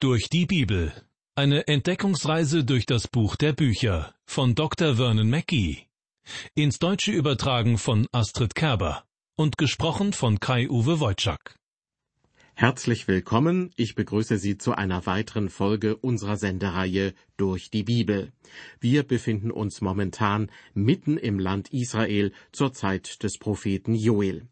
Durch 0.00 0.28
die 0.28 0.46
Bibel. 0.46 0.92
Eine 1.34 1.66
Entdeckungsreise 1.66 2.62
durch 2.62 2.86
das 2.86 3.08
Buch 3.08 3.34
der 3.34 3.52
Bücher 3.52 4.14
von 4.26 4.54
Dr. 4.54 4.94
Vernon 4.94 5.28
Mackey. 5.28 5.88
Ins 6.54 6.78
Deutsche 6.78 7.10
übertragen 7.10 7.78
von 7.78 8.06
Astrid 8.12 8.54
Kerber 8.54 9.02
und 9.34 9.58
gesprochen 9.58 10.12
von 10.12 10.38
Kai-Uwe 10.38 11.00
Wojczak. 11.00 11.56
Herzlich 12.54 13.08
willkommen, 13.08 13.72
ich 13.74 13.96
begrüße 13.96 14.38
Sie 14.38 14.56
zu 14.56 14.70
einer 14.70 15.04
weiteren 15.06 15.48
Folge 15.48 15.96
unserer 15.96 16.36
Sendereihe 16.36 17.12
Durch 17.36 17.68
die 17.72 17.82
Bibel. 17.82 18.32
Wir 18.78 19.02
befinden 19.02 19.50
uns 19.50 19.80
momentan 19.80 20.48
mitten 20.74 21.16
im 21.16 21.40
Land 21.40 21.72
Israel 21.72 22.30
zur 22.52 22.72
Zeit 22.72 23.24
des 23.24 23.36
Propheten 23.36 23.96
Joel. 23.96 24.46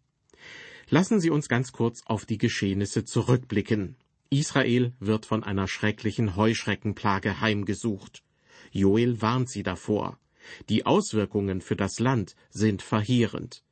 Lassen 0.88 1.20
Sie 1.20 1.30
uns 1.30 1.48
ganz 1.48 1.70
kurz 1.70 2.02
auf 2.04 2.26
die 2.26 2.38
Geschehnisse 2.38 3.04
zurückblicken. 3.04 3.94
Israel 4.30 4.92
wird 4.98 5.26
von 5.26 5.42
einer 5.44 5.68
schrecklichen 5.68 6.36
Heuschreckenplage 6.36 7.40
heimgesucht. 7.40 8.22
Joel 8.72 9.22
warnt 9.22 9.48
sie 9.48 9.62
davor. 9.62 10.18
Die 10.68 10.86
Auswirkungen 10.86 11.60
für 11.60 11.76
das 11.76 11.98
Land 11.98 12.36
sind 12.50 12.82
verheerend. 12.82 13.62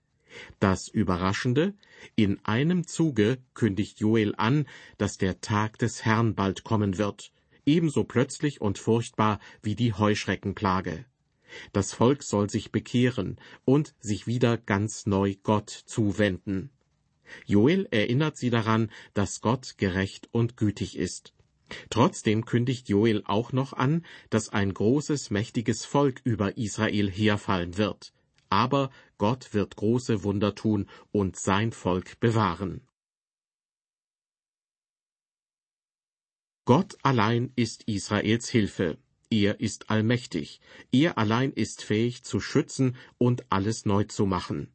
Das 0.59 0.88
Überraschende, 0.88 1.74
in 2.16 2.45
einem 2.45 2.86
Zuge 2.86 3.38
kündigt 3.54 4.00
Joel 4.00 4.34
an, 4.36 4.66
dass 4.98 5.16
der 5.16 5.40
Tag 5.40 5.78
des 5.78 6.04
Herrn 6.04 6.34
bald 6.34 6.64
kommen 6.64 6.98
wird, 6.98 7.32
ebenso 7.64 8.04
plötzlich 8.04 8.60
und 8.60 8.78
furchtbar 8.78 9.38
wie 9.62 9.74
die 9.74 9.92
Heuschreckenplage. 9.92 11.04
Das 11.73 11.92
Volk 11.92 12.23
soll 12.24 12.50
sich 12.50 12.73
bekehren 12.73 13.38
und 13.64 13.95
sich 14.00 14.26
wieder 14.26 14.59
ganz 14.59 15.06
neu 15.06 15.36
Gott 15.42 15.70
zuwenden. 15.70 16.70
Joel 17.46 17.87
erinnert 17.91 18.37
sie 18.37 18.51
daran, 18.51 18.91
dass 19.14 19.41
Gott 19.41 19.78
gerecht 19.78 20.28
und 20.32 20.56
gütig 20.56 20.96
ist. 20.96 21.32
Trotzdem 21.91 22.45
kündigt 22.45 22.88
Joel 22.88 23.23
auch 23.24 23.52
noch 23.52 23.73
an, 23.73 24.05
dass 24.30 24.51
ein 24.51 24.74
großes, 24.74 25.30
mächtiges 25.30 25.85
Volk 25.85 26.21
über 26.24 26.57
Israel 26.57 27.10
herfallen 27.10 27.76
wird. 27.76 28.13
Aber 28.51 28.90
Gott 29.18 29.54
wird 29.54 29.76
große 29.76 30.23
Wunder 30.23 30.54
tun 30.54 30.88
und 31.13 31.37
sein 31.37 31.73
Volk 31.73 32.21
bewahren. 32.21 32.87
Gott 36.66 36.96
allein 37.02 37.52
ist 37.57 37.82
Israels 37.85 38.48
Hilfe. 38.48 38.98
Er 39.30 39.60
ist 39.60 39.91
allmächtig. 39.91 40.60
Er 40.93 41.18
allein 41.18 41.52
ist 41.52 41.82
fähig 41.82 42.24
zu 42.24 42.41
schützen 42.41 42.96
und 43.18 43.45
alles 43.51 43.85
neu 43.85 44.04
zu 44.04 44.26
machen. 44.26 44.73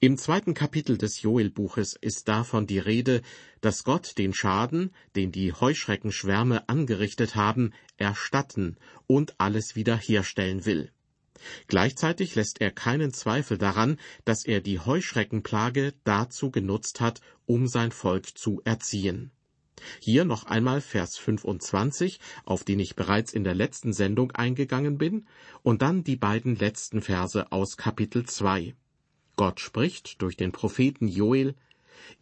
Im 0.00 0.18
zweiten 0.18 0.54
Kapitel 0.54 0.98
des 0.98 1.22
Joelbuches 1.22 1.96
ist 2.00 2.28
davon 2.28 2.66
die 2.66 2.78
Rede, 2.78 3.22
dass 3.60 3.84
Gott 3.84 4.18
den 4.18 4.34
Schaden, 4.34 4.92
den 5.16 5.32
die 5.32 5.52
Heuschreckenschwärme 5.52 6.68
angerichtet 6.68 7.34
haben, 7.34 7.72
erstatten 7.96 8.76
und 9.06 9.34
alles 9.38 9.74
wiederherstellen 9.74 10.66
will. 10.66 10.92
Gleichzeitig 11.66 12.34
lässt 12.34 12.60
er 12.60 12.70
keinen 12.70 13.12
Zweifel 13.12 13.58
daran, 13.58 13.98
dass 14.24 14.44
er 14.44 14.60
die 14.60 14.80
Heuschreckenplage 14.80 15.94
dazu 16.04 16.50
genutzt 16.50 17.00
hat, 17.00 17.20
um 17.46 17.66
sein 17.66 17.92
Volk 17.92 18.38
zu 18.38 18.60
erziehen. 18.64 19.30
Hier 20.00 20.24
noch 20.24 20.44
einmal 20.44 20.80
Vers 20.80 21.18
25, 21.18 22.18
auf 22.44 22.64
den 22.64 22.80
ich 22.80 22.96
bereits 22.96 23.32
in 23.32 23.44
der 23.44 23.54
letzten 23.54 23.92
Sendung 23.92 24.32
eingegangen 24.32 24.96
bin, 24.96 25.26
und 25.62 25.82
dann 25.82 26.04
die 26.04 26.16
beiden 26.16 26.56
letzten 26.56 27.02
Verse 27.02 27.52
aus 27.52 27.76
Kapitel 27.76 28.24
2. 28.24 28.74
Gott 29.36 29.60
spricht 29.60 30.22
durch 30.22 30.36
den 30.36 30.50
Propheten 30.50 31.08
Joel, 31.08 31.54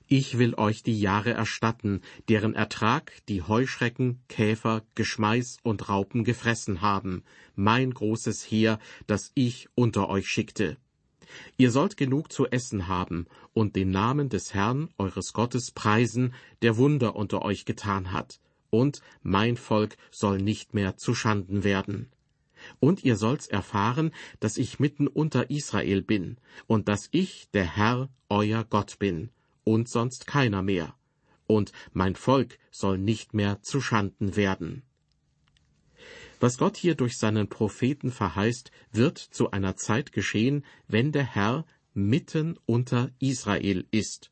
ich 0.06 0.38
will 0.38 0.54
euch 0.54 0.82
die 0.82 1.00
Jahre 1.00 1.32
erstatten, 1.32 2.02
deren 2.28 2.54
Ertrag 2.54 3.12
die 3.28 3.42
Heuschrecken, 3.42 4.20
Käfer, 4.28 4.82
Geschmeiß 4.94 5.58
und 5.62 5.88
Raupen 5.88 6.24
gefressen 6.24 6.82
haben, 6.82 7.22
mein 7.54 7.92
großes 7.92 8.42
Heer, 8.42 8.78
das 9.06 9.30
ich 9.34 9.68
unter 9.74 10.08
euch 10.08 10.28
schickte. 10.28 10.76
Ihr 11.56 11.70
sollt 11.70 11.96
genug 11.96 12.33
zu 12.33 12.46
essen 12.46 12.86
haben 12.89 13.27
und 13.52 13.77
den 13.77 13.90
Namen 13.90 14.28
des 14.28 14.52
Herrn 14.52 14.90
eures 14.98 15.33
Gottes 15.33 15.70
preisen, 15.70 16.34
der 16.62 16.77
Wunder 16.77 17.16
unter 17.16 17.42
euch 17.42 17.64
getan 17.64 18.12
hat, 18.12 18.40
und 18.70 19.00
mein 19.22 19.56
Volk 19.56 19.96
soll 20.10 20.39
nicht 20.39 20.74
mehr 20.74 20.96
zu 20.96 21.14
Schanden 21.14 21.64
werden. 21.64 22.10
Und 22.80 23.05
ihr 23.05 23.17
sollt's 23.17 23.47
erfahren, 23.47 24.13
dass 24.41 24.57
ich 24.57 24.79
mitten 24.79 25.07
unter 25.07 25.51
Israel 25.51 26.02
bin, 26.02 26.36
und 26.67 26.89
dass 26.89 27.08
ich 27.11 27.48
der 27.52 27.77
Herr, 27.77 28.08
euer 28.29 28.64
Gott 28.64 28.98
bin, 28.98 29.30
und 29.64 29.89
sonst 29.89 30.27
keiner 30.27 30.63
mehr. 30.63 30.95
Und 31.47 31.73
mein 31.92 32.17
Volk 32.17 32.58
soll 32.70 32.98
nicht 32.98 33.35
mehr 33.35 33.63
zu 33.63 33.80
Schanden 33.80 34.36
werden. 34.36 34.83
Was 36.41 36.58
Gott 36.58 36.77
hier 36.77 36.95
durch 36.95 37.17
seinen 37.17 37.48
Propheten 37.48 38.11
verheißt, 38.11 38.70
wird 38.92 39.19
zu 39.19 39.51
einer 39.51 39.77
Zeit 39.77 40.13
geschehen, 40.13 40.64
wenn 40.89 41.13
der 41.13 41.25
Herr 41.25 41.64
mitten 41.95 42.58
unter 42.67 43.11
Israel 43.19 43.86
ist. 43.91 44.31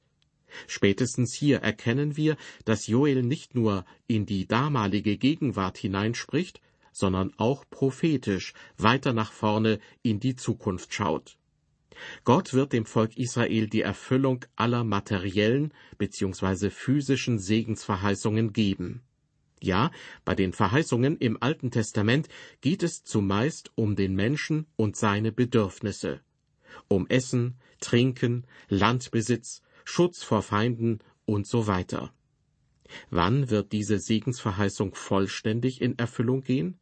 Spätestens 0.66 1.32
hier 1.32 1.58
erkennen 1.58 2.16
wir, 2.16 2.36
dass 2.64 2.86
Joel 2.86 3.22
nicht 3.22 3.54
nur 3.54 3.84
in 4.06 4.26
die 4.26 4.46
damalige 4.46 5.16
Gegenwart 5.16 5.78
hineinspricht, 5.78 6.60
sondern 6.92 7.32
auch 7.38 7.64
prophetisch 7.68 8.52
weiter 8.76 9.12
nach 9.12 9.32
vorne 9.32 9.80
in 10.02 10.20
die 10.20 10.36
Zukunft 10.36 10.94
schaut. 10.94 11.36
Gott 12.24 12.54
wird 12.54 12.72
dem 12.72 12.86
Volk 12.86 13.16
Israel 13.16 13.68
die 13.68 13.82
Erfüllung 13.82 14.44
aller 14.56 14.84
materiellen 14.84 15.72
bzw. 15.98 16.70
physischen 16.70 17.38
Segensverheißungen 17.38 18.52
geben. 18.52 19.02
Ja, 19.60 19.92
bei 20.24 20.34
den 20.34 20.52
Verheißungen 20.52 21.18
im 21.18 21.40
Alten 21.40 21.70
Testament 21.70 22.28
geht 22.60 22.82
es 22.82 23.04
zumeist 23.04 23.70
um 23.76 23.94
den 23.94 24.14
Menschen 24.14 24.66
und 24.76 24.96
seine 24.96 25.30
Bedürfnisse, 25.30 26.20
um 26.88 27.06
Essen, 27.06 27.56
Trinken, 27.80 28.44
Landbesitz, 28.68 29.62
Schutz 29.84 30.22
vor 30.24 30.42
Feinden 30.42 30.98
und 31.26 31.46
so 31.46 31.68
weiter. 31.68 32.12
Wann 33.10 33.50
wird 33.50 33.72
diese 33.72 33.98
Segensverheißung 33.98 34.94
vollständig 34.94 35.80
in 35.80 35.98
Erfüllung 35.98 36.42
gehen? 36.42 36.78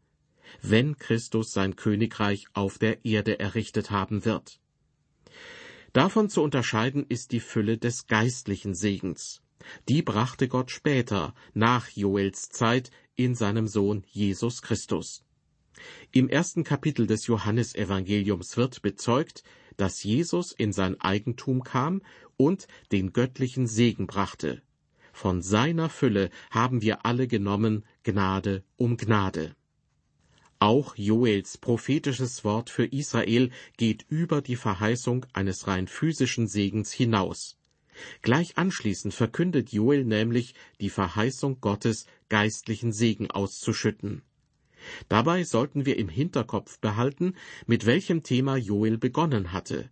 Wenn 0.63 0.97
Christus 0.99 1.53
sein 1.53 1.77
Königreich 1.77 2.47
auf 2.53 2.79
der 2.79 3.05
Erde 3.05 3.39
errichtet 3.39 3.91
haben 3.91 4.25
wird. 4.25 4.61
Davon 5.93 6.29
zu 6.29 6.43
unterscheiden 6.43 7.05
ist 7.09 7.33
die 7.33 7.41
Fülle 7.41 7.77
des 7.77 8.07
geistlichen 8.07 8.75
Segens. 8.75 9.43
Die 9.89 10.03
brachte 10.03 10.49
Gott 10.49 10.71
später, 10.71 11.35
nach 11.53 11.89
Joels 11.91 12.49
Zeit, 12.49 12.91
in 13.17 13.35
seinem 13.35 13.67
Sohn 13.67 14.05
Jesus 14.11 14.63
Christus. 14.63 15.25
Im 16.13 16.29
ersten 16.29 16.65
Kapitel 16.65 17.07
des 17.07 17.27
Johannesevangeliums 17.27 18.57
wird 18.57 18.83
bezeugt, 18.83 19.43
dass 19.77 20.03
Jesus 20.03 20.53
in 20.53 20.73
sein 20.73 21.01
Eigentum 21.01 21.63
kam 21.63 22.03
und 22.37 22.67
den 22.93 23.13
göttlichen 23.13 23.67
Segen 23.67 24.07
brachte. 24.07 24.63
Von 25.13 25.43
seiner 25.43 25.89
Fülle 25.89 26.31
haben 26.51 26.83
wir 26.83 27.05
alle 27.05 27.27
genommen 27.27 27.85
Gnade 28.03 28.65
um 28.77 28.97
Gnade. 28.97 29.55
Auch 30.63 30.95
Joels 30.95 31.57
prophetisches 31.57 32.45
Wort 32.45 32.69
für 32.69 32.85
Israel 32.85 33.51
geht 33.79 34.05
über 34.11 34.43
die 34.43 34.57
Verheißung 34.57 35.25
eines 35.33 35.67
rein 35.67 35.89
physischen 35.89 36.49
Segens 36.49 36.93
hinaus. 36.93 37.57
Gleich 38.21 38.59
anschließend 38.59 39.15
verkündet 39.15 39.73
Joel 39.73 40.05
nämlich 40.05 40.55
die 40.79 40.91
Verheißung 40.91 41.63
Gottes, 41.63 42.05
geistlichen 42.29 42.93
Segen 42.93 43.31
auszuschütten. 43.31 44.21
Dabei 45.09 45.45
sollten 45.45 45.87
wir 45.87 45.97
im 45.97 46.11
Hinterkopf 46.11 46.79
behalten, 46.79 47.37
mit 47.67 47.87
welchem 47.87 48.23
Thema 48.23 48.57
Joel 48.57 48.99
begonnen 48.99 49.55
hatte. 49.55 49.89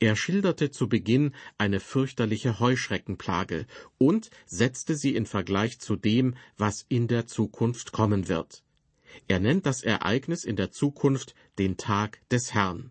Er 0.00 0.16
schilderte 0.16 0.70
zu 0.70 0.88
Beginn 0.88 1.34
eine 1.58 1.80
fürchterliche 1.80 2.60
Heuschreckenplage 2.60 3.66
und 3.98 4.30
setzte 4.46 4.96
sie 4.96 5.14
in 5.14 5.26
Vergleich 5.26 5.80
zu 5.80 5.96
dem, 5.96 6.34
was 6.56 6.86
in 6.88 7.08
der 7.08 7.26
Zukunft 7.26 7.92
kommen 7.92 8.28
wird. 8.28 8.64
Er 9.26 9.40
nennt 9.40 9.66
das 9.66 9.82
Ereignis 9.82 10.44
in 10.44 10.56
der 10.56 10.70
Zukunft 10.70 11.34
den 11.58 11.76
Tag 11.76 12.20
des 12.30 12.54
Herrn. 12.54 12.90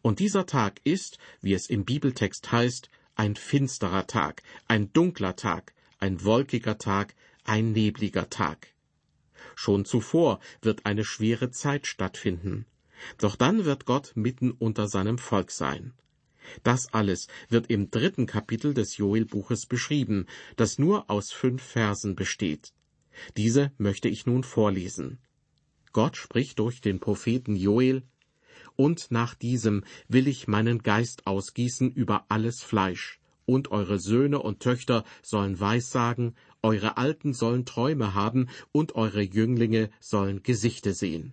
Und 0.00 0.20
dieser 0.20 0.46
Tag 0.46 0.80
ist, 0.84 1.18
wie 1.40 1.54
es 1.54 1.68
im 1.68 1.84
Bibeltext 1.84 2.52
heißt, 2.52 2.90
ein 3.14 3.36
finsterer 3.36 4.06
Tag, 4.06 4.42
ein 4.68 4.92
dunkler 4.92 5.36
Tag, 5.36 5.74
ein 5.98 6.24
wolkiger 6.24 6.78
Tag, 6.78 7.14
ein 7.44 7.72
nebliger 7.72 8.30
Tag. 8.30 8.68
Schon 9.54 9.84
zuvor 9.84 10.40
wird 10.60 10.86
eine 10.86 11.04
schwere 11.04 11.50
Zeit 11.50 11.86
stattfinden. 11.86 12.66
Doch 13.18 13.36
dann 13.36 13.64
wird 13.64 13.84
Gott 13.84 14.12
mitten 14.14 14.52
unter 14.52 14.88
seinem 14.88 15.18
Volk 15.18 15.50
sein. 15.50 15.92
Das 16.62 16.92
alles 16.92 17.28
wird 17.48 17.70
im 17.70 17.90
dritten 17.90 18.26
Kapitel 18.26 18.74
des 18.74 18.96
Joelbuches 18.96 19.66
beschrieben, 19.66 20.26
das 20.56 20.78
nur 20.78 21.10
aus 21.10 21.32
fünf 21.32 21.62
Versen 21.62 22.14
besteht. 22.14 22.72
Diese 23.36 23.72
möchte 23.78 24.08
ich 24.08 24.26
nun 24.26 24.44
vorlesen. 24.44 25.18
Gott 25.92 26.16
spricht 26.16 26.58
durch 26.58 26.80
den 26.80 27.00
Propheten 27.00 27.56
Joel, 27.56 28.02
und 28.76 29.10
nach 29.10 29.34
diesem 29.34 29.84
will 30.08 30.26
ich 30.28 30.48
meinen 30.48 30.82
Geist 30.82 31.26
ausgießen 31.26 31.90
über 31.92 32.24
alles 32.28 32.62
Fleisch, 32.62 33.20
und 33.44 33.70
eure 33.70 33.98
Söhne 33.98 34.40
und 34.40 34.60
Töchter 34.60 35.04
sollen 35.22 35.60
Weissagen, 35.60 36.34
eure 36.62 36.96
Alten 36.96 37.34
sollen 37.34 37.64
Träume 37.64 38.14
haben 38.14 38.48
und 38.70 38.94
eure 38.94 39.22
Jünglinge 39.22 39.90
sollen 40.00 40.42
Gesichte 40.42 40.94
sehen. 40.94 41.32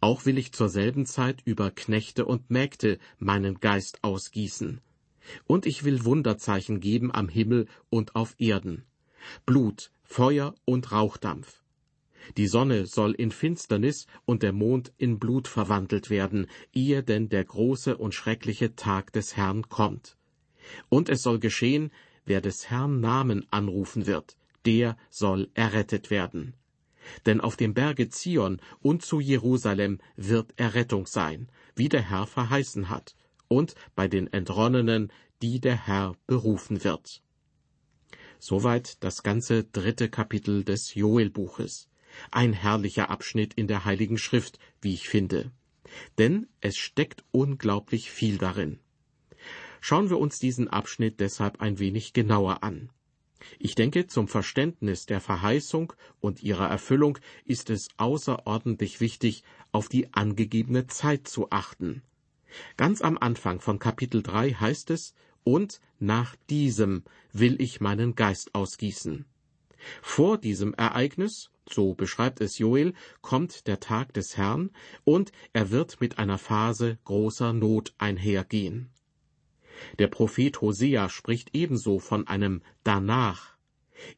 Auch 0.00 0.26
will 0.26 0.38
ich 0.38 0.52
zur 0.52 0.68
selben 0.68 1.06
Zeit 1.06 1.42
über 1.44 1.70
Knechte 1.70 2.24
und 2.24 2.50
Mägde 2.50 2.98
meinen 3.18 3.60
Geist 3.60 4.02
ausgießen. 4.02 4.80
Und 5.46 5.66
ich 5.66 5.84
will 5.84 6.04
Wunderzeichen 6.04 6.80
geben 6.80 7.14
am 7.14 7.28
Himmel 7.28 7.66
und 7.90 8.16
auf 8.16 8.34
Erden. 8.38 8.84
Blut, 9.46 9.90
Feuer 10.02 10.54
und 10.64 10.90
Rauchdampf. 10.90 11.62
Die 12.36 12.46
Sonne 12.46 12.86
soll 12.86 13.12
in 13.12 13.30
Finsternis 13.30 14.06
und 14.24 14.42
der 14.42 14.52
Mond 14.52 14.92
in 14.98 15.18
Blut 15.18 15.48
verwandelt 15.48 16.10
werden, 16.10 16.46
ehe 16.72 17.02
denn 17.02 17.28
der 17.28 17.44
große 17.44 17.96
und 17.96 18.14
schreckliche 18.14 18.76
Tag 18.76 19.12
des 19.12 19.36
Herrn 19.36 19.68
kommt. 19.68 20.16
Und 20.88 21.08
es 21.08 21.22
soll 21.22 21.38
geschehen, 21.38 21.90
wer 22.26 22.40
des 22.40 22.70
Herrn 22.70 23.00
Namen 23.00 23.46
anrufen 23.50 24.06
wird, 24.06 24.36
der 24.66 24.96
soll 25.10 25.48
errettet 25.54 26.10
werden. 26.10 26.54
Denn 27.26 27.40
auf 27.40 27.56
dem 27.56 27.74
Berge 27.74 28.10
Zion 28.10 28.60
und 28.80 29.02
zu 29.02 29.20
Jerusalem 29.20 29.98
wird 30.16 30.52
Errettung 30.56 31.06
sein, 31.06 31.48
wie 31.74 31.88
der 31.88 32.02
Herr 32.02 32.26
verheißen 32.26 32.90
hat, 32.90 33.14
und 33.48 33.74
bei 33.94 34.08
den 34.08 34.30
Entronnenen, 34.32 35.10
die 35.40 35.60
der 35.60 35.86
Herr 35.86 36.16
berufen 36.26 36.84
wird. 36.84 37.22
Soweit 38.38 39.02
das 39.02 39.22
ganze 39.22 39.64
dritte 39.64 40.08
Kapitel 40.08 40.64
des 40.64 40.94
Joelbuches. 40.94 41.87
Ein 42.30 42.52
herrlicher 42.52 43.10
Abschnitt 43.10 43.54
in 43.54 43.68
der 43.68 43.84
Heiligen 43.84 44.18
Schrift, 44.18 44.58
wie 44.80 44.94
ich 44.94 45.08
finde. 45.08 45.50
Denn 46.18 46.46
es 46.60 46.76
steckt 46.76 47.24
unglaublich 47.30 48.10
viel 48.10 48.38
darin. 48.38 48.78
Schauen 49.80 50.10
wir 50.10 50.18
uns 50.18 50.38
diesen 50.38 50.68
Abschnitt 50.68 51.20
deshalb 51.20 51.60
ein 51.60 51.78
wenig 51.78 52.12
genauer 52.12 52.62
an. 52.62 52.90
Ich 53.58 53.74
denke, 53.74 54.06
zum 54.06 54.28
Verständnis 54.28 55.06
der 55.06 55.20
Verheißung 55.20 55.92
und 56.20 56.42
ihrer 56.42 56.68
Erfüllung 56.68 57.18
ist 57.44 57.70
es 57.70 57.88
außerordentlich 57.96 59.00
wichtig, 59.00 59.44
auf 59.70 59.88
die 59.88 60.12
angegebene 60.12 60.86
Zeit 60.88 61.28
zu 61.28 61.50
achten. 61.50 62.02
Ganz 62.76 63.00
am 63.02 63.18
Anfang 63.18 63.60
von 63.60 63.78
Kapitel 63.78 64.22
3 64.22 64.52
heißt 64.52 64.90
es, 64.90 65.14
und 65.44 65.80
nach 65.98 66.36
diesem 66.50 67.04
will 67.32 67.60
ich 67.60 67.80
meinen 67.80 68.14
Geist 68.14 68.54
ausgießen. 68.54 69.24
Vor 70.02 70.38
diesem 70.38 70.74
Ereignis, 70.74 71.50
so 71.72 71.94
beschreibt 71.94 72.40
es 72.40 72.58
Joel, 72.58 72.94
kommt 73.20 73.66
der 73.66 73.80
Tag 73.80 74.12
des 74.14 74.36
Herrn, 74.36 74.70
und 75.04 75.32
er 75.52 75.70
wird 75.70 76.00
mit 76.00 76.18
einer 76.18 76.38
Phase 76.38 76.98
großer 77.04 77.52
Not 77.52 77.94
einhergehen. 77.98 78.90
Der 79.98 80.08
Prophet 80.08 80.60
Hosea 80.60 81.08
spricht 81.08 81.54
ebenso 81.54 81.98
von 81.98 82.26
einem 82.26 82.62
danach. 82.82 83.56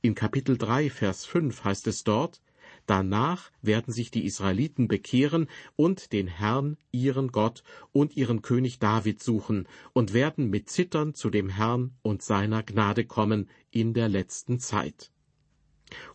In 0.03 0.15
Kapitel 0.15 0.57
3, 0.57 0.91
Vers 0.91 1.27
5 1.27 1.65
heißt 1.65 1.87
es 1.87 2.05
dort, 2.05 2.41
Danach 2.87 3.53
werden 3.63 3.93
sich 3.93 4.11
die 4.11 4.25
Israeliten 4.25 4.89
bekehren 4.89 5.49
und 5.77 6.13
den 6.13 6.27
Herrn, 6.27 6.77
ihren 6.91 7.29
Gott 7.29 7.63
und 7.93 8.17
ihren 8.17 8.43
König 8.43 8.79
David 8.79 9.23
suchen 9.23 9.69
und 9.93 10.13
werden 10.13 10.51
mit 10.51 10.69
Zittern 10.71 11.15
zu 11.15 11.31
dem 11.31 11.51
Herrn 11.51 11.95
und 12.03 12.23
seiner 12.23 12.63
Gnade 12.63 13.05
kommen 13.05 13.49
in 13.71 13.95
der 13.95 14.09
letzten 14.09 14.59
Zeit. 14.59 15.13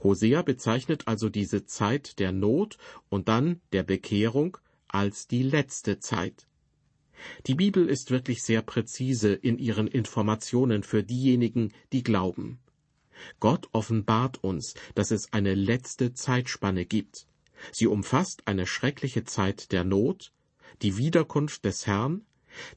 Hosea 0.03 0.41
bezeichnet 0.41 1.07
also 1.07 1.29
diese 1.29 1.65
Zeit 1.65 2.19
der 2.19 2.31
Not 2.31 2.77
und 3.09 3.27
dann 3.27 3.61
der 3.71 3.83
Bekehrung 3.83 4.57
als 4.87 5.27
die 5.27 5.43
letzte 5.43 5.99
Zeit. 5.99 6.47
Die 7.47 7.55
Bibel 7.55 7.87
ist 7.87 8.11
wirklich 8.11 8.43
sehr 8.43 8.61
präzise 8.61 9.33
in 9.33 9.57
ihren 9.57 9.87
Informationen 9.87 10.83
für 10.83 11.03
diejenigen, 11.03 11.73
die 11.93 12.03
glauben. 12.03 12.59
Gott 13.39 13.69
offenbart 13.71 14.43
uns, 14.43 14.75
dass 14.93 15.11
es 15.11 15.31
eine 15.33 15.55
letzte 15.55 16.13
Zeitspanne 16.13 16.85
gibt. 16.85 17.27
Sie 17.71 17.87
umfasst 17.87 18.47
eine 18.47 18.67
schreckliche 18.67 19.23
Zeit 19.23 19.71
der 19.71 19.83
Not, 19.83 20.33
die 20.81 20.97
Wiederkunft 20.97 21.63
des 21.65 21.87
Herrn, 21.87 22.25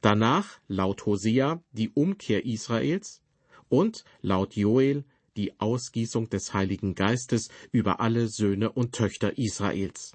danach 0.01 0.61
laut 0.69 1.05
Hosea 1.07 1.63
die 1.73 1.91
Umkehr 1.91 2.45
Israels 2.45 3.23
und 3.69 4.05
laut 4.23 4.55
Joel 4.55 5.05
die 5.39 5.59
Ausgießung 5.61 6.29
des 6.29 6.53
Heiligen 6.53 6.95
Geistes 6.95 7.49
über 7.71 8.01
alle 8.01 8.29
Söhne 8.29 8.73
und 8.73 8.95
Töchter 8.95 9.39
Israels. 9.39 10.13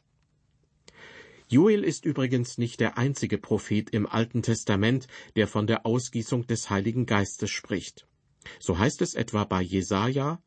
Joel 1.48 1.84
ist 1.84 2.06
übrigens 2.06 2.58
nicht 2.58 2.80
der 2.82 2.98
einzige 2.98 3.38
Prophet 3.38 3.90
im 3.92 4.06
Alten 4.06 4.42
Testament, 4.42 5.08
der 5.36 5.48
von 5.48 5.66
der 5.66 5.86
Ausgießung 5.86 6.46
des 6.46 6.70
Heiligen 6.70 7.06
Geistes 7.06 7.50
spricht. 7.50 8.06
So 8.60 8.78
heißt 8.78 9.02
es 9.02 9.14
etwa 9.14 9.46
bei 9.46 9.62
Jesaja, 9.62 10.42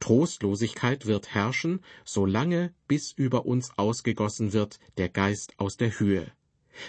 Trostlosigkeit 0.00 1.06
wird 1.06 1.34
herrschen, 1.34 1.80
solange 2.04 2.74
bis 2.86 3.12
über 3.12 3.46
uns 3.46 3.70
ausgegossen 3.78 4.52
wird 4.52 4.78
der 4.98 5.08
Geist 5.08 5.54
aus 5.58 5.78
der 5.78 5.98
Höhe. 5.98 6.30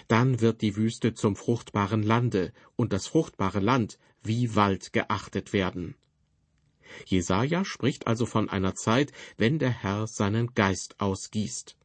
Dann 0.08 0.40
wird 0.40 0.60
die 0.60 0.76
Wüste 0.76 1.14
zum 1.14 1.36
fruchtbaren 1.36 2.02
Lande 2.02 2.52
und 2.76 2.92
das 2.92 3.06
fruchtbare 3.06 3.60
Land 3.60 3.98
wie 4.22 4.54
Wald 4.54 4.92
geachtet 4.92 5.52
werden. 5.52 5.94
Jesaja 7.06 7.64
spricht 7.64 8.06
also 8.06 8.26
von 8.26 8.48
einer 8.48 8.74
Zeit, 8.74 9.12
wenn 9.36 9.58
der 9.58 9.70
Herr 9.70 10.06
seinen 10.06 10.54
Geist 10.54 11.00
ausgießt. 11.00 11.76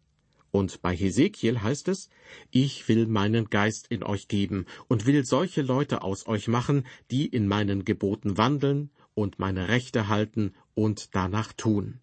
Und 0.52 0.82
bei 0.82 0.96
Hesekiel 0.96 1.62
heißt 1.62 1.88
es, 1.90 2.10
ich 2.52 2.88
will 2.88 3.06
meinen 3.06 3.50
Geist 3.50 3.88
in 3.90 4.04
euch 4.04 4.28
geben 4.28 4.66
und 4.88 5.06
will 5.06 5.26
solche 5.26 5.62
Leute 5.62 6.02
aus 6.02 6.28
euch 6.28 6.48
machen, 6.48 6.86
die 7.12 7.26
in 7.26 7.48
meinen 7.48 7.86
Geboten 7.86 8.38
wandeln 8.38 8.90
und 9.14 9.40
meine 9.40 9.68
Rechte 9.68 10.08
halten 10.08 10.54
und 10.74 11.16
danach 11.16 11.54
tun. 11.54 12.00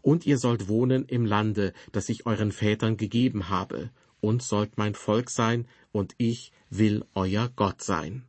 Und 0.00 0.24
ihr 0.24 0.38
sollt 0.38 0.68
wohnen 0.68 1.04
im 1.06 1.26
Lande, 1.26 1.72
das 1.92 2.08
ich 2.08 2.26
euren 2.26 2.52
Vätern 2.52 2.96
gegeben 2.96 3.48
habe, 3.48 3.90
und 4.20 4.42
sollt 4.42 4.78
mein 4.78 4.94
Volk 4.94 5.28
sein, 5.28 5.68
und 5.92 6.14
ich 6.16 6.52
will 6.70 7.04
euer 7.14 7.50
Gott 7.54 7.82
sein. 7.82 8.24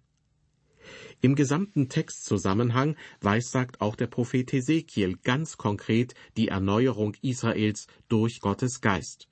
Im 1.22 1.36
gesamten 1.36 1.90
Textzusammenhang 1.90 2.96
weissagt 3.22 3.82
auch 3.82 3.96
der 3.96 4.08
Prophet 4.08 4.52
Hesekiel 4.52 5.18
ganz 5.24 5.58
konkret 5.58 6.14
die 6.38 6.50
Erneuerung 6.50 7.16
Israels 7.22 7.88
durch 8.10 8.42
Gottes 8.42 8.82
Geist. 8.82 9.28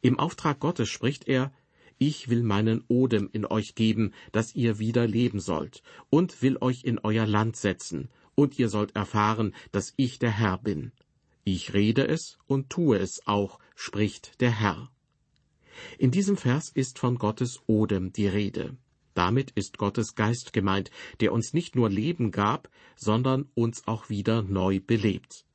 Im 0.00 0.18
Auftrag 0.18 0.60
Gottes 0.60 0.88
spricht 0.88 1.28
er, 1.28 1.52
ich 1.98 2.28
will 2.28 2.42
meinen 2.42 2.84
Odem 2.88 3.28
in 3.32 3.46
euch 3.46 3.74
geben, 3.74 4.12
dass 4.32 4.54
ihr 4.54 4.78
wieder 4.78 5.06
leben 5.06 5.40
sollt, 5.40 5.82
und 6.10 6.42
will 6.42 6.56
euch 6.60 6.84
in 6.84 6.98
euer 6.98 7.26
Land 7.26 7.56
setzen, 7.56 8.08
und 8.34 8.58
ihr 8.58 8.68
sollt 8.68 8.96
erfahren, 8.96 9.54
dass 9.70 9.94
ich 9.96 10.18
der 10.18 10.32
Herr 10.32 10.58
bin. 10.58 10.92
Ich 11.44 11.74
rede 11.74 12.08
es 12.08 12.38
und 12.46 12.70
tue 12.70 12.98
es 12.98 13.26
auch, 13.26 13.58
spricht 13.76 14.40
der 14.40 14.50
Herr. 14.50 14.90
In 15.98 16.10
diesem 16.10 16.36
Vers 16.36 16.70
ist 16.70 16.98
von 16.98 17.18
Gottes 17.18 17.60
Odem 17.66 18.12
die 18.12 18.28
Rede. 18.28 18.76
Damit 19.14 19.52
ist 19.52 19.78
Gottes 19.78 20.14
Geist 20.14 20.52
gemeint, 20.52 20.90
der 21.20 21.32
uns 21.32 21.54
nicht 21.54 21.76
nur 21.76 21.88
Leben 21.88 22.30
gab, 22.30 22.68
sondern 22.96 23.48
uns 23.54 23.86
auch 23.86 24.08
wieder 24.08 24.42
neu 24.42 24.80
belebt. 24.80 25.46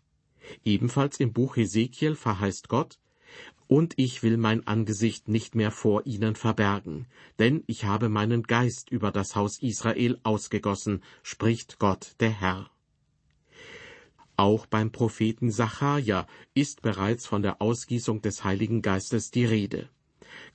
Ebenfalls 0.64 1.20
im 1.20 1.34
Buch 1.34 1.58
Hesekiel 1.58 2.16
verheißt 2.16 2.70
Gott, 2.70 2.98
und 3.68 3.94
ich 3.98 4.24
will 4.24 4.38
mein 4.38 4.66
Angesicht 4.66 5.28
nicht 5.28 5.54
mehr 5.54 5.70
vor 5.70 6.08
ihnen 6.08 6.36
verbergen, 6.36 7.06
denn 7.38 7.64
ich 7.68 7.84
habe 7.84 8.10
meinen 8.10 8.44
Geist 8.44 8.90
über 8.90 9.12
das 9.12 9.36
Haus 9.36 9.62
Israel 9.62 10.20
ausgegossen, 10.24 11.04
spricht 11.22 11.78
Gott 11.78 12.16
der 12.20 12.32
Herr. 12.32 12.72
Auch 14.38 14.66
beim 14.66 14.92
Propheten 14.92 15.52
Sacharja 15.52 16.26
ist 16.56 16.82
bereits 16.82 17.28
von 17.28 17.44
der 17.44 17.62
Ausgießung 17.62 18.22
des 18.22 18.44
Heiligen 18.44 18.82
Geistes 18.82 19.30
die 19.30 19.46
Rede. 19.46 19.90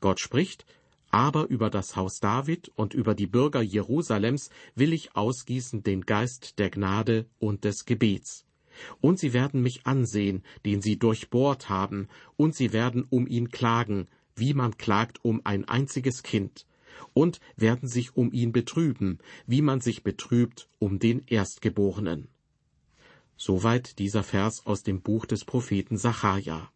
Gott 0.00 0.18
spricht, 0.18 0.66
aber 1.14 1.46
über 1.48 1.70
das 1.70 1.94
Haus 1.94 2.18
David 2.18 2.72
und 2.74 2.92
über 2.92 3.14
die 3.14 3.28
Bürger 3.28 3.62
Jerusalems 3.62 4.50
will 4.74 4.92
ich 4.92 5.14
ausgießen 5.14 5.84
den 5.84 6.00
Geist 6.00 6.58
der 6.58 6.70
Gnade 6.70 7.26
und 7.38 7.62
des 7.62 7.84
Gebets. 7.84 8.44
Und 9.00 9.20
sie 9.20 9.32
werden 9.32 9.62
mich 9.62 9.86
ansehen, 9.86 10.42
den 10.66 10.82
sie 10.82 10.98
durchbohrt 10.98 11.68
haben, 11.68 12.08
und 12.36 12.56
sie 12.56 12.72
werden 12.72 13.06
um 13.08 13.28
ihn 13.28 13.50
klagen, 13.50 14.08
wie 14.34 14.54
man 14.54 14.76
klagt 14.76 15.24
um 15.24 15.40
ein 15.44 15.68
einziges 15.68 16.24
Kind, 16.24 16.66
und 17.12 17.38
werden 17.54 17.88
sich 17.88 18.16
um 18.16 18.32
ihn 18.32 18.50
betrüben, 18.50 19.20
wie 19.46 19.62
man 19.62 19.80
sich 19.80 20.02
betrübt 20.02 20.68
um 20.80 20.98
den 20.98 21.22
Erstgeborenen. 21.28 22.26
Soweit 23.36 24.00
dieser 24.00 24.24
Vers 24.24 24.66
aus 24.66 24.82
dem 24.82 25.00
Buch 25.00 25.26
des 25.26 25.44
Propheten 25.44 25.96
Sacharja. 25.96 26.72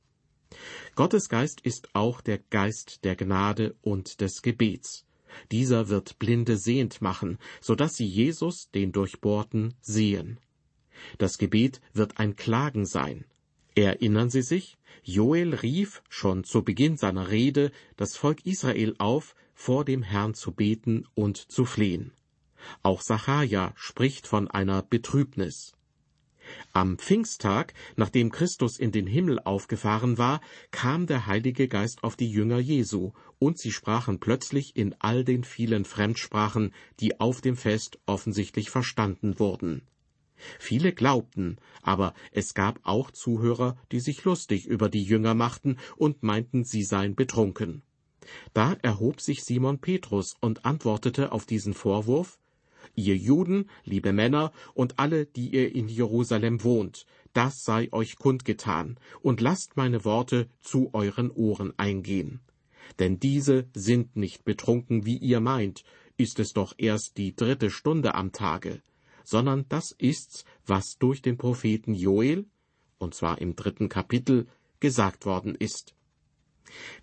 Gottes 0.95 1.29
Geist 1.29 1.61
ist 1.61 1.95
auch 1.95 2.21
der 2.21 2.39
Geist 2.39 3.05
der 3.05 3.17
Gnade 3.17 3.77
und 3.83 4.21
des 4.21 4.43
Gebets. 4.43 5.05
Dieser 5.53 5.89
wird 5.89 6.19
Blinde 6.19 6.57
sehend 6.57 7.01
machen, 7.03 7.39
so 7.61 7.75
dass 7.75 7.97
sie 7.97 8.07
Jesus, 8.07 8.71
den 8.71 8.93
Durchbohrten, 8.93 9.75
sehen. 9.81 10.41
Das 11.19 11.39
Gebet 11.39 11.81
wird 11.93 12.19
ein 12.19 12.35
Klagen 12.37 12.87
sein. 12.87 13.25
Erinnern 13.75 14.31
Sie 14.31 14.43
sich? 14.43 14.77
Joel 15.05 15.55
rief 15.55 16.03
schon 16.09 16.43
zu 16.45 16.65
Beginn 16.65 16.97
seiner 16.97 17.31
Rede 17.31 17.71
das 17.97 18.17
Volk 18.17 18.45
Israel 18.45 18.95
auf, 18.99 19.37
vor 19.55 19.85
dem 19.85 20.03
Herrn 20.03 20.35
zu 20.35 20.53
beten 20.53 21.07
und 21.15 21.37
zu 21.37 21.65
flehen. 21.65 22.13
Auch 22.83 23.03
Sacharja 23.03 23.73
spricht 23.77 24.27
von 24.27 24.49
einer 24.49 24.83
Betrübnis. 24.83 25.75
Am 26.73 26.99
Pfingsttag, 26.99 27.75
nachdem 27.97 28.31
Christus 28.31 28.79
in 28.79 28.93
den 28.93 29.07
Himmel 29.07 29.41
aufgefahren 29.41 30.19
war, 30.19 30.41
kam 30.71 31.07
der 31.07 31.27
Heilige 31.27 31.69
Geist 31.69 32.05
auf 32.05 32.17
die 32.17 32.31
Jünger 32.31 32.59
Jesu, 32.59 33.13
und 33.39 33.59
sie 33.59 33.73
sprachen 33.73 34.21
plötzlich 34.21 34.77
in 34.77 34.95
all 34.99 35.25
den 35.25 35.45
vielen 35.45 35.85
Fremdsprachen, 35.85 36.73
die 37.01 37.21
auf 37.21 37.41
dem 37.41 37.57
Fest 37.57 37.99
offensichtlich 38.07 38.71
verstanden 38.71 39.39
wurden. 39.39 39.83
Viele 40.59 40.93
glaubten, 40.93 41.57
aber 41.83 42.15
es 42.33 42.55
gab 42.55 42.81
auch 42.85 43.11
Zuhörer, 43.11 43.77
die 43.91 44.01
sich 44.01 44.25
lustig 44.25 44.67
über 44.67 44.89
die 44.89 45.03
Jünger 45.03 45.35
machten 45.35 45.79
und 45.97 46.23
meinten, 46.23 46.65
sie 46.65 46.85
seien 46.85 47.15
betrunken. 47.15 47.83
Da 48.53 48.77
erhob 48.83 49.21
sich 49.21 49.43
Simon 49.43 49.79
Petrus 49.79 50.37
und 50.41 50.65
antwortete 50.65 51.33
auf 51.33 51.47
diesen 51.47 51.75
Vorwurf 51.75 52.39
Ihr 52.95 53.17
Juden, 53.17 53.69
liebe 53.85 54.13
Männer 54.13 54.53
und 54.75 54.99
alle, 54.99 55.27
die 55.27 55.55
ihr 55.55 55.75
in 55.75 55.89
Jerusalem 55.89 56.63
wohnt, 56.65 57.07
das 57.33 57.63
sei 57.63 57.89
euch 57.93 58.17
kundgetan, 58.17 58.99
und 59.21 59.41
lasst 59.41 59.77
meine 59.77 60.05
Worte 60.05 60.49
zu 60.61 60.91
euren 60.93 61.31
Ohren 61.31 61.73
eingehen. 61.79 62.41
Denn 62.99 63.21
diese 63.21 63.69
sind 63.75 64.17
nicht 64.17 64.45
betrunken, 64.45 65.05
wie 65.05 65.19
ihr 65.19 65.41
meint, 65.41 65.85
ist 66.17 66.41
es 66.41 66.53
doch 66.53 66.75
erst 66.79 67.17
die 67.17 67.35
dritte 67.37 67.71
Stunde 67.71 68.15
am 68.15 68.33
Tage, 68.33 68.83
sondern 69.25 69.67
das 69.69 69.95
ist's, 69.99 70.45
was 70.67 70.97
durch 70.99 71.23
den 71.23 71.37
Propheten 71.37 71.95
Joel, 71.95 72.47
und 72.99 73.15
zwar 73.15 73.41
im 73.41 73.55
dritten 73.55 73.89
Kapitel, 73.89 74.47
gesagt 74.81 75.27
worden 75.27 75.55
ist. 75.55 75.95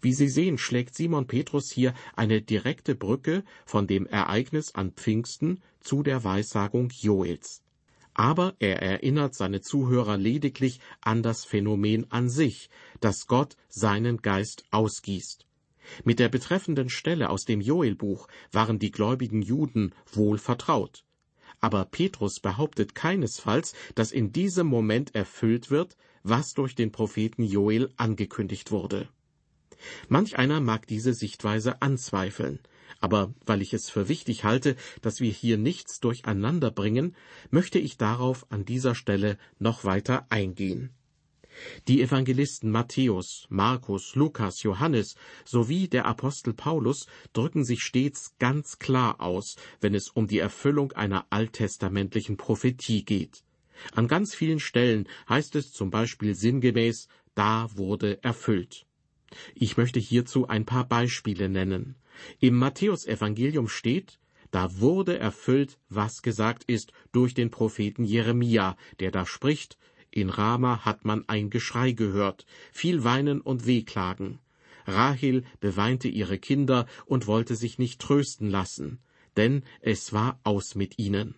Wie 0.01 0.13
Sie 0.13 0.29
sehen, 0.29 0.57
schlägt 0.57 0.95
Simon 0.95 1.27
Petrus 1.27 1.71
hier 1.71 1.93
eine 2.15 2.41
direkte 2.41 2.95
Brücke 2.95 3.43
von 3.65 3.87
dem 3.87 4.05
Ereignis 4.05 4.75
an 4.75 4.91
Pfingsten 4.91 5.61
zu 5.79 6.03
der 6.03 6.23
Weissagung 6.23 6.89
Joels. 6.89 7.61
Aber 8.13 8.55
er 8.59 8.81
erinnert 8.81 9.35
seine 9.35 9.61
Zuhörer 9.61 10.17
lediglich 10.17 10.79
an 11.01 11.21
das 11.21 11.43
Phänomen 11.43 12.09
an 12.11 12.29
sich, 12.29 12.69
dass 13.01 13.27
Gott 13.27 13.57
seinen 13.67 14.21
Geist 14.21 14.63
ausgießt. 14.71 15.45
Mit 16.03 16.19
der 16.19 16.29
betreffenden 16.29 16.89
Stelle 16.89 17.29
aus 17.29 17.45
dem 17.45 17.61
Joelbuch 17.61 18.27
waren 18.51 18.79
die 18.79 18.91
gläubigen 18.91 19.41
Juden 19.41 19.93
wohl 20.11 20.37
vertraut. 20.37 21.03
Aber 21.59 21.85
Petrus 21.85 22.39
behauptet 22.39 22.95
keinesfalls, 22.95 23.73
dass 23.95 24.11
in 24.11 24.31
diesem 24.31 24.67
Moment 24.67 25.13
erfüllt 25.13 25.69
wird, 25.69 25.97
was 26.23 26.53
durch 26.53 26.75
den 26.75 26.91
Propheten 26.91 27.43
Joel 27.43 27.91
angekündigt 27.97 28.71
wurde. 28.71 29.09
Manch 30.07 30.37
einer 30.37 30.61
mag 30.61 30.87
diese 30.87 31.13
Sichtweise 31.13 31.81
anzweifeln, 31.81 32.59
aber 32.99 33.33
weil 33.45 33.61
ich 33.61 33.73
es 33.73 33.89
für 33.89 34.09
wichtig 34.09 34.43
halte, 34.43 34.75
dass 35.01 35.19
wir 35.19 35.31
hier 35.31 35.57
nichts 35.57 35.99
durcheinander 35.99 36.71
bringen, 36.71 37.15
möchte 37.51 37.79
ich 37.79 37.97
darauf 37.97 38.45
an 38.51 38.65
dieser 38.65 38.95
Stelle 38.95 39.37
noch 39.59 39.83
weiter 39.83 40.25
eingehen. 40.29 40.91
Die 41.87 42.01
Evangelisten 42.01 42.69
Matthäus, 42.69 43.45
Markus, 43.49 44.15
Lukas, 44.15 44.63
Johannes 44.63 45.15
sowie 45.45 45.87
der 45.87 46.05
Apostel 46.05 46.53
Paulus 46.53 47.07
drücken 47.33 47.63
sich 47.63 47.81
stets 47.81 48.35
ganz 48.39 48.77
klar 48.79 49.21
aus, 49.21 49.55
wenn 49.79 49.95
es 49.95 50.09
um 50.09 50.27
die 50.27 50.39
Erfüllung 50.39 50.91
einer 50.93 51.25
alttestamentlichen 51.29 52.37
Prophetie 52.37 53.05
geht. 53.05 53.43
An 53.93 54.07
ganz 54.07 54.35
vielen 54.35 54.59
Stellen 54.59 55.07
heißt 55.29 55.55
es 55.55 55.71
zum 55.71 55.89
Beispiel 55.89 56.35
sinngemäß, 56.35 57.07
da 57.35 57.69
wurde 57.75 58.23
erfüllt. 58.23 58.85
Ich 59.53 59.77
möchte 59.77 59.99
hierzu 59.99 60.47
ein 60.47 60.65
paar 60.65 60.87
Beispiele 60.87 61.49
nennen. 61.49 61.95
Im 62.39 62.55
Matthäusevangelium 62.55 63.67
steht, 63.67 64.19
da 64.51 64.79
wurde 64.79 65.17
erfüllt, 65.17 65.77
was 65.89 66.21
gesagt 66.21 66.63
ist 66.65 66.93
durch 67.11 67.33
den 67.33 67.51
Propheten 67.51 68.05
Jeremia, 68.05 68.77
der 68.99 69.11
da 69.11 69.25
spricht, 69.25 69.77
in 70.11 70.29
Rama 70.29 70.85
hat 70.85 71.03
man 71.03 71.27
ein 71.27 71.49
Geschrei 71.49 71.91
gehört, 71.91 72.45
viel 72.71 73.03
Weinen 73.03 73.41
und 73.41 73.65
Wehklagen. 73.65 74.39
Rahel 74.87 75.43
beweinte 75.59 76.07
ihre 76.07 76.39
Kinder 76.39 76.85
und 77.05 77.27
wollte 77.27 77.55
sich 77.55 77.79
nicht 77.79 77.99
trösten 77.99 78.49
lassen, 78.49 78.99
denn 79.35 79.63
es 79.81 80.13
war 80.13 80.39
aus 80.43 80.75
mit 80.75 80.99
ihnen. 80.99 81.35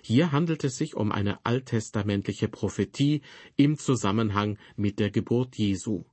Hier 0.00 0.32
handelt 0.32 0.64
es 0.64 0.78
sich 0.78 0.94
um 0.94 1.12
eine 1.12 1.44
alttestamentliche 1.44 2.48
Prophetie 2.48 3.20
im 3.56 3.76
Zusammenhang 3.76 4.56
mit 4.76 4.98
der 4.98 5.10
Geburt 5.10 5.56
Jesu 5.56 6.04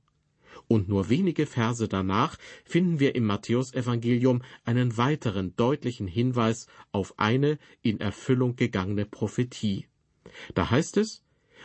und 0.68 0.88
nur 0.88 1.08
wenige 1.08 1.46
Verse 1.46 1.86
danach 1.88 2.38
finden 2.64 3.00
wir 3.00 3.14
im 3.14 3.24
Matthäusevangelium 3.24 4.42
einen 4.64 4.96
weiteren 4.96 5.54
deutlichen 5.56 6.06
Hinweis 6.06 6.66
auf 6.92 7.18
eine 7.18 7.58
in 7.82 8.00
Erfüllung 8.00 8.56
gegangene 8.56 9.04
Prophetie. 9.04 9.86
Da 10.54 10.70
heißt 10.70 10.96
es, 10.96 11.22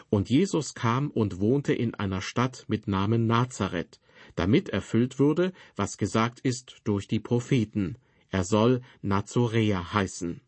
und 0.10 0.30
Jesus 0.30 0.74
kam 0.74 1.10
und 1.10 1.40
wohnte 1.40 1.74
in 1.74 1.96
einer 1.96 2.22
Stadt 2.22 2.66
mit 2.68 2.88
Namen 2.88 3.28
Nazareth, 3.28 4.00
damit 4.36 4.70
erfüllt 4.70 5.20
würde, 5.20 5.54
was 5.76 5.98
gesagt 5.98 6.40
ist 6.40 6.82
durch 6.84 7.08
die 7.08 7.20
Propheten. 7.20 7.98
Er 8.30 8.44
soll 8.44 8.82
Nazoräer 9.02 9.94
heißen. 9.94 10.42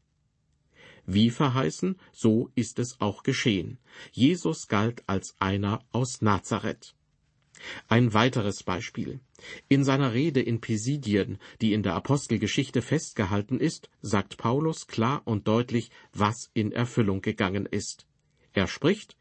Wie 1.05 1.31
verheißen, 1.31 2.00
so 2.12 2.51
ist 2.53 2.77
es 2.77 3.01
auch 3.01 3.24
geschehen. 3.24 3.79
Jesus 4.12 4.67
galt 4.67 5.03
als 5.08 5.36
einer 5.39 5.84
aus 5.91 6.22
Nazareth. 6.22 6.96
Ein 7.88 8.13
weiteres 8.13 8.63
Beispiel. 8.63 9.20
In 9.68 9.84
seiner 9.84 10.13
Rede 10.13 10.42
in 10.42 10.62
Pisidien, 10.62 11.38
die 11.62 11.74
in 11.74 11.84
der 11.84 11.96
Apostelgeschichte 11.96 12.82
festgehalten 12.82 13.60
ist, 13.60 13.89
sagt 14.01 14.38
Paulus 14.38 14.88
klar 14.88 15.22
und 15.25 15.48
deutlich, 15.48 15.92
was 16.13 16.50
in 16.54 16.72
Erfüllung 16.72 17.22
gegangen 17.22 17.66
ist. 17.66 18.06
Er 18.54 18.68
spricht, 18.68 19.16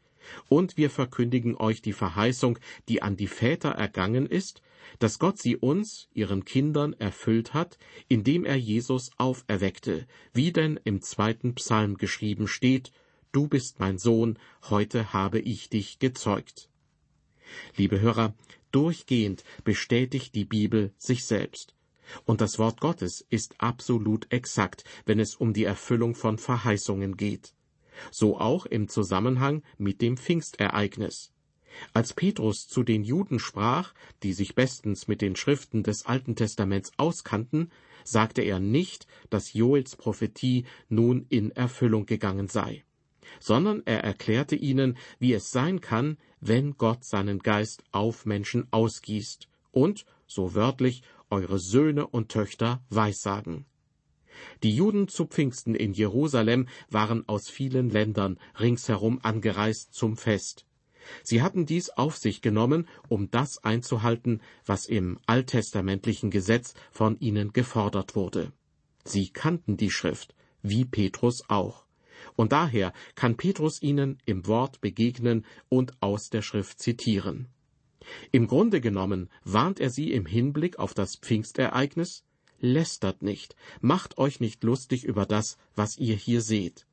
und 0.47 0.77
wir 0.77 0.89
verkündigen 0.89 1.55
euch 1.55 1.81
die 1.81 1.93
Verheißung, 1.93 2.59
die 2.87 3.01
an 3.01 3.15
die 3.15 3.27
Väter 3.27 3.69
ergangen 3.69 4.25
ist, 4.25 4.61
dass 4.99 5.19
Gott 5.19 5.39
sie 5.39 5.55
uns, 5.55 6.09
ihren 6.13 6.45
Kindern, 6.45 6.93
erfüllt 6.93 7.53
hat, 7.53 7.77
indem 8.07 8.45
er 8.45 8.55
Jesus 8.55 9.11
auferweckte, 9.17 10.07
wie 10.33 10.51
denn 10.51 10.79
im 10.83 11.01
zweiten 11.01 11.55
Psalm 11.55 11.97
geschrieben 11.97 12.47
steht, 12.47 12.91
Du 13.31 13.47
bist 13.47 13.79
mein 13.79 13.99
Sohn, 13.99 14.39
heute 14.71 15.13
habe 15.13 15.39
ich 15.39 15.69
dich 15.69 15.99
gezeugt. 15.99 16.68
Liebe 17.75 17.99
Hörer, 18.01 18.33
durchgehend 18.71 19.43
bestätigt 19.63 20.35
die 20.35 20.45
Bibel 20.45 20.91
sich 20.97 21.25
selbst. 21.25 21.73
Und 22.25 22.41
das 22.41 22.57
Wort 22.57 22.81
Gottes 22.81 23.25
ist 23.29 23.55
absolut 23.59 24.31
exakt, 24.31 24.83
wenn 25.05 25.19
es 25.19 25.35
um 25.35 25.53
die 25.53 25.63
Erfüllung 25.63 26.15
von 26.15 26.37
Verheißungen 26.37 27.17
geht. 27.17 27.53
So 28.11 28.39
auch 28.39 28.65
im 28.65 28.87
Zusammenhang 28.87 29.63
mit 29.77 30.01
dem 30.01 30.17
Pfingstereignis. 30.17 31.31
Als 31.93 32.13
Petrus 32.13 32.67
zu 32.67 32.83
den 32.83 33.03
Juden 33.03 33.39
sprach, 33.39 33.93
die 34.23 34.33
sich 34.33 34.55
bestens 34.55 35.07
mit 35.07 35.21
den 35.21 35.35
Schriften 35.35 35.83
des 35.83 36.05
Alten 36.05 36.35
Testaments 36.35 36.91
auskannten, 36.97 37.71
sagte 38.03 38.41
er 38.41 38.59
nicht, 38.59 39.05
dass 39.29 39.53
Joels 39.53 39.95
Prophetie 39.95 40.65
nun 40.87 41.25
in 41.29 41.51
Erfüllung 41.51 42.05
gegangen 42.05 42.47
sei 42.47 42.83
sondern 43.39 43.81
er 43.85 44.03
erklärte 44.03 44.55
ihnen, 44.55 44.97
wie 45.19 45.33
es 45.33 45.51
sein 45.51 45.81
kann, 45.81 46.17
wenn 46.39 46.77
Gott 46.77 47.03
seinen 47.03 47.39
Geist 47.39 47.83
auf 47.91 48.25
Menschen 48.25 48.67
ausgießt 48.71 49.47
und, 49.71 50.05
so 50.27 50.55
wörtlich, 50.55 51.03
eure 51.29 51.59
Söhne 51.59 52.07
und 52.07 52.29
Töchter 52.29 52.81
weissagen. 52.89 53.65
Die 54.63 54.73
Juden 54.73 55.07
zu 55.07 55.25
Pfingsten 55.25 55.75
in 55.75 55.93
Jerusalem 55.93 56.67
waren 56.89 57.27
aus 57.27 57.49
vielen 57.49 57.89
Ländern 57.89 58.39
ringsherum 58.59 59.19
angereist 59.21 59.93
zum 59.93 60.17
Fest. 60.17 60.65
Sie 61.23 61.41
hatten 61.41 61.65
dies 61.65 61.89
auf 61.89 62.17
sich 62.17 62.41
genommen, 62.41 62.87
um 63.07 63.31
das 63.31 63.63
einzuhalten, 63.63 64.41
was 64.65 64.85
im 64.85 65.17
alttestamentlichen 65.25 66.29
Gesetz 66.29 66.73
von 66.91 67.19
ihnen 67.19 67.51
gefordert 67.53 68.15
wurde. 68.15 68.51
Sie 69.03 69.29
kannten 69.29 69.77
die 69.77 69.91
Schrift, 69.91 70.35
wie 70.61 70.85
Petrus 70.85 71.43
auch. 71.49 71.85
Und 72.35 72.51
daher 72.51 72.93
kann 73.15 73.37
Petrus 73.37 73.81
ihnen 73.81 74.17
im 74.25 74.47
Wort 74.47 74.81
begegnen 74.81 75.45
und 75.69 75.93
aus 76.01 76.29
der 76.29 76.41
Schrift 76.41 76.79
zitieren. 76.79 77.47
Im 78.31 78.47
Grunde 78.47 78.81
genommen 78.81 79.29
warnt 79.43 79.79
er 79.79 79.89
sie 79.89 80.11
im 80.11 80.25
Hinblick 80.25 80.79
auf 80.79 80.93
das 80.93 81.15
Pfingstereignis, 81.17 82.23
lästert 82.59 83.21
nicht, 83.21 83.55
macht 83.81 84.17
euch 84.17 84.39
nicht 84.39 84.63
lustig 84.63 85.03
über 85.03 85.25
das, 85.25 85.57
was 85.75 85.97
ihr 85.97 86.15
hier 86.15 86.41
seht. 86.41 86.85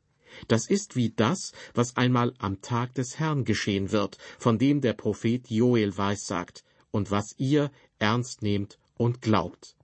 Das 0.49 0.69
ist 0.69 0.97
wie 0.97 1.11
das, 1.11 1.53
was 1.75 1.97
einmal 1.97 2.35
am 2.39 2.61
Tag 2.61 2.95
des 2.95 3.19
Herrn 3.19 3.45
geschehen 3.45 3.93
wird, 3.93 4.19
von 4.39 4.59
dem 4.59 4.81
der 4.81 4.93
Prophet 4.93 5.49
Joel 5.49 5.97
weissagt, 5.97 6.65
und 6.91 7.11
was 7.11 7.35
ihr 7.39 7.71
ernst 7.99 8.43
nehmt 8.43 8.79
und 8.97 9.23
glaubt. 9.23 9.77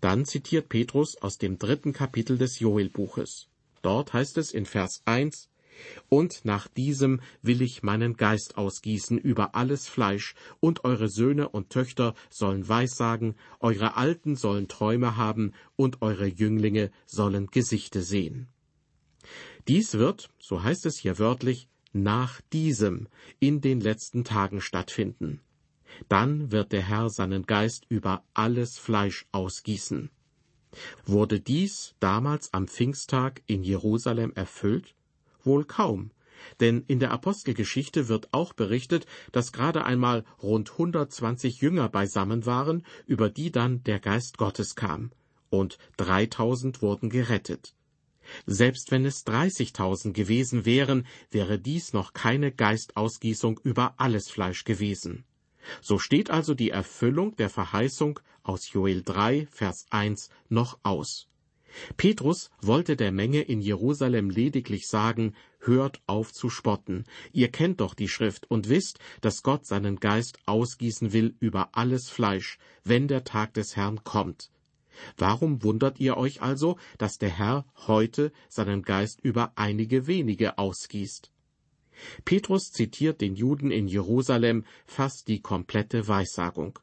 Dann 0.00 0.24
zitiert 0.24 0.68
Petrus 0.68 1.16
aus 1.16 1.38
dem 1.38 1.58
dritten 1.58 1.92
Kapitel 1.92 2.38
des 2.38 2.58
Joelbuches. 2.60 3.48
Dort 3.82 4.12
heißt 4.12 4.38
es 4.38 4.52
in 4.52 4.66
Vers 4.66 5.02
1, 5.04 5.48
und 6.08 6.44
nach 6.44 6.68
diesem 6.68 7.20
will 7.40 7.62
ich 7.62 7.82
meinen 7.82 8.16
Geist 8.16 8.56
ausgießen 8.56 9.18
über 9.18 9.54
alles 9.54 9.88
Fleisch, 9.88 10.34
und 10.60 10.84
eure 10.84 11.08
Söhne 11.08 11.48
und 11.48 11.70
Töchter 11.70 12.14
sollen 12.30 12.68
Weissagen, 12.68 13.34
eure 13.60 13.96
Alten 13.96 14.36
sollen 14.36 14.68
Träume 14.68 15.16
haben, 15.16 15.52
und 15.76 16.02
eure 16.02 16.26
Jünglinge 16.26 16.90
sollen 17.06 17.48
Gesichte 17.48 18.02
sehen. 18.02 18.48
Dies 19.68 19.94
wird, 19.94 20.30
so 20.38 20.62
heißt 20.62 20.86
es 20.86 20.98
hier 20.98 21.18
wörtlich, 21.18 21.68
nach 21.92 22.40
diesem 22.52 23.08
in 23.38 23.60
den 23.60 23.80
letzten 23.80 24.24
Tagen 24.24 24.60
stattfinden. 24.60 25.40
Dann 26.08 26.50
wird 26.50 26.72
der 26.72 26.82
Herr 26.82 27.10
seinen 27.10 27.44
Geist 27.44 27.84
über 27.88 28.24
alles 28.34 28.78
Fleisch 28.78 29.26
ausgießen. 29.32 30.10
Wurde 31.04 31.40
dies 31.40 31.94
damals 32.00 32.52
am 32.52 32.68
Pfingsttag 32.68 33.42
in 33.46 33.62
Jerusalem 33.62 34.32
erfüllt? 34.34 34.94
Wohl 35.44 35.64
kaum, 35.64 36.10
denn 36.60 36.84
in 36.86 36.98
der 36.98 37.10
Apostelgeschichte 37.10 38.08
wird 38.08 38.28
auch 38.32 38.52
berichtet, 38.52 39.06
dass 39.32 39.52
gerade 39.52 39.84
einmal 39.84 40.24
rund 40.42 40.72
120 40.72 41.60
Jünger 41.60 41.88
beisammen 41.88 42.46
waren, 42.46 42.84
über 43.06 43.28
die 43.28 43.50
dann 43.50 43.82
der 43.84 44.00
Geist 44.00 44.38
Gottes 44.38 44.74
kam, 44.74 45.10
und 45.50 45.78
3000 45.96 46.82
wurden 46.82 47.10
gerettet. 47.10 47.74
Selbst 48.46 48.90
wenn 48.90 49.04
es 49.04 49.26
30.000 49.26 50.12
gewesen 50.12 50.64
wären, 50.64 51.06
wäre 51.30 51.58
dies 51.58 51.92
noch 51.92 52.12
keine 52.12 52.52
Geistausgießung 52.52 53.60
über 53.62 53.94
alles 53.98 54.30
Fleisch 54.30 54.64
gewesen. 54.64 55.24
So 55.80 55.98
steht 55.98 56.30
also 56.30 56.54
die 56.54 56.70
Erfüllung 56.70 57.36
der 57.36 57.50
Verheißung 57.50 58.20
aus 58.42 58.72
Joel 58.72 59.02
3, 59.02 59.46
Vers 59.50 59.86
1 59.90 60.28
noch 60.48 60.78
aus. 60.82 61.28
Petrus 61.96 62.50
wollte 62.60 62.96
der 62.96 63.12
Menge 63.12 63.40
in 63.40 63.60
Jerusalem 63.60 64.30
lediglich 64.30 64.86
sagen, 64.88 65.34
hört 65.60 66.02
auf 66.06 66.32
zu 66.32 66.50
spotten, 66.50 67.04
ihr 67.32 67.50
kennt 67.50 67.80
doch 67.80 67.94
die 67.94 68.08
Schrift 68.08 68.50
und 68.50 68.68
wisst, 68.68 68.98
dass 69.20 69.42
Gott 69.42 69.66
seinen 69.66 69.98
Geist 69.98 70.38
ausgießen 70.46 71.12
will 71.12 71.34
über 71.40 71.70
alles 71.72 72.10
Fleisch, 72.10 72.58
wenn 72.84 73.08
der 73.08 73.24
Tag 73.24 73.54
des 73.54 73.76
Herrn 73.76 74.04
kommt. 74.04 74.50
Warum 75.16 75.62
wundert 75.62 76.00
ihr 76.00 76.16
euch 76.16 76.42
also, 76.42 76.78
dass 76.98 77.16
der 77.16 77.30
Herr 77.30 77.64
heute 77.86 78.32
seinen 78.48 78.82
Geist 78.82 79.20
über 79.22 79.52
einige 79.56 80.06
wenige 80.06 80.58
ausgießt? 80.58 81.31
Petrus 82.24 82.72
zitiert 82.72 83.20
den 83.20 83.34
Juden 83.34 83.70
in 83.70 83.88
Jerusalem 83.88 84.64
fast 84.86 85.28
die 85.28 85.40
komplette 85.40 86.08
Weissagung. 86.08 86.78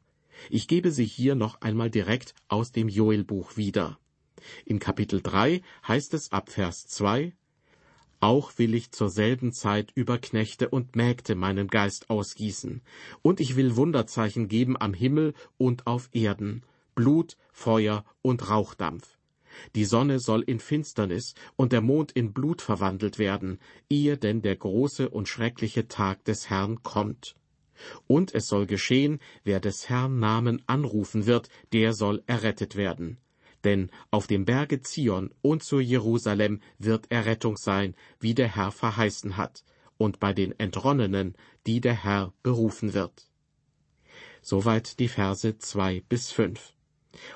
Ich 0.48 0.68
gebe 0.68 0.90
sie 0.90 1.04
hier 1.04 1.34
noch 1.34 1.60
einmal 1.60 1.90
direkt 1.90 2.34
aus 2.48 2.72
dem 2.72 2.88
Joelbuch 2.88 3.56
wieder. 3.56 3.98
In 4.64 4.78
Kapitel 4.78 5.20
3 5.20 5.62
heißt 5.86 6.14
es 6.14 6.32
ab 6.32 6.50
Vers 6.50 6.86
2, 6.86 7.34
Auch 8.20 8.58
will 8.58 8.74
ich 8.74 8.90
zur 8.92 9.10
selben 9.10 9.52
Zeit 9.52 9.92
über 9.94 10.18
Knechte 10.18 10.68
und 10.68 10.96
Mägde 10.96 11.34
meinen 11.34 11.68
Geist 11.68 12.08
ausgießen, 12.10 12.80
und 13.22 13.40
ich 13.40 13.56
will 13.56 13.76
Wunderzeichen 13.76 14.48
geben 14.48 14.80
am 14.80 14.94
Himmel 14.94 15.34
und 15.58 15.86
auf 15.86 16.08
Erden, 16.12 16.62
Blut, 16.94 17.36
Feuer 17.52 18.04
und 18.22 18.48
Rauchdampf. 18.48 19.18
Die 19.74 19.84
Sonne 19.84 20.18
soll 20.18 20.42
in 20.42 20.60
Finsternis 20.60 21.34
und 21.56 21.72
der 21.72 21.80
Mond 21.80 22.12
in 22.12 22.32
Blut 22.32 22.62
verwandelt 22.62 23.18
werden, 23.18 23.58
ehe 23.88 24.16
denn 24.16 24.42
der 24.42 24.56
große 24.56 25.08
und 25.08 25.28
schreckliche 25.28 25.88
Tag 25.88 26.24
des 26.24 26.50
Herrn 26.50 26.82
kommt. 26.82 27.36
Und 28.06 28.34
es 28.34 28.46
soll 28.46 28.66
geschehen, 28.66 29.20
wer 29.44 29.60
des 29.60 29.88
Herrn 29.88 30.18
Namen 30.18 30.62
anrufen 30.66 31.26
wird, 31.26 31.48
der 31.72 31.92
soll 31.92 32.22
errettet 32.26 32.76
werden. 32.76 33.18
Denn 33.64 33.90
auf 34.10 34.26
dem 34.26 34.44
Berge 34.44 34.80
Zion 34.80 35.30
und 35.42 35.62
zu 35.62 35.80
Jerusalem 35.80 36.60
wird 36.78 37.10
Errettung 37.10 37.56
sein, 37.56 37.94
wie 38.18 38.34
der 38.34 38.54
Herr 38.54 38.72
verheißen 38.72 39.36
hat, 39.36 39.64
und 39.98 40.18
bei 40.18 40.32
den 40.32 40.58
Entronnenen, 40.58 41.36
die 41.66 41.80
der 41.80 42.04
Herr 42.04 42.32
berufen 42.42 42.94
wird. 42.94 43.28
Soweit 44.40 44.98
die 44.98 45.08
Verse 45.08 45.58
zwei 45.58 46.02
bis 46.08 46.30
fünf. 46.30 46.72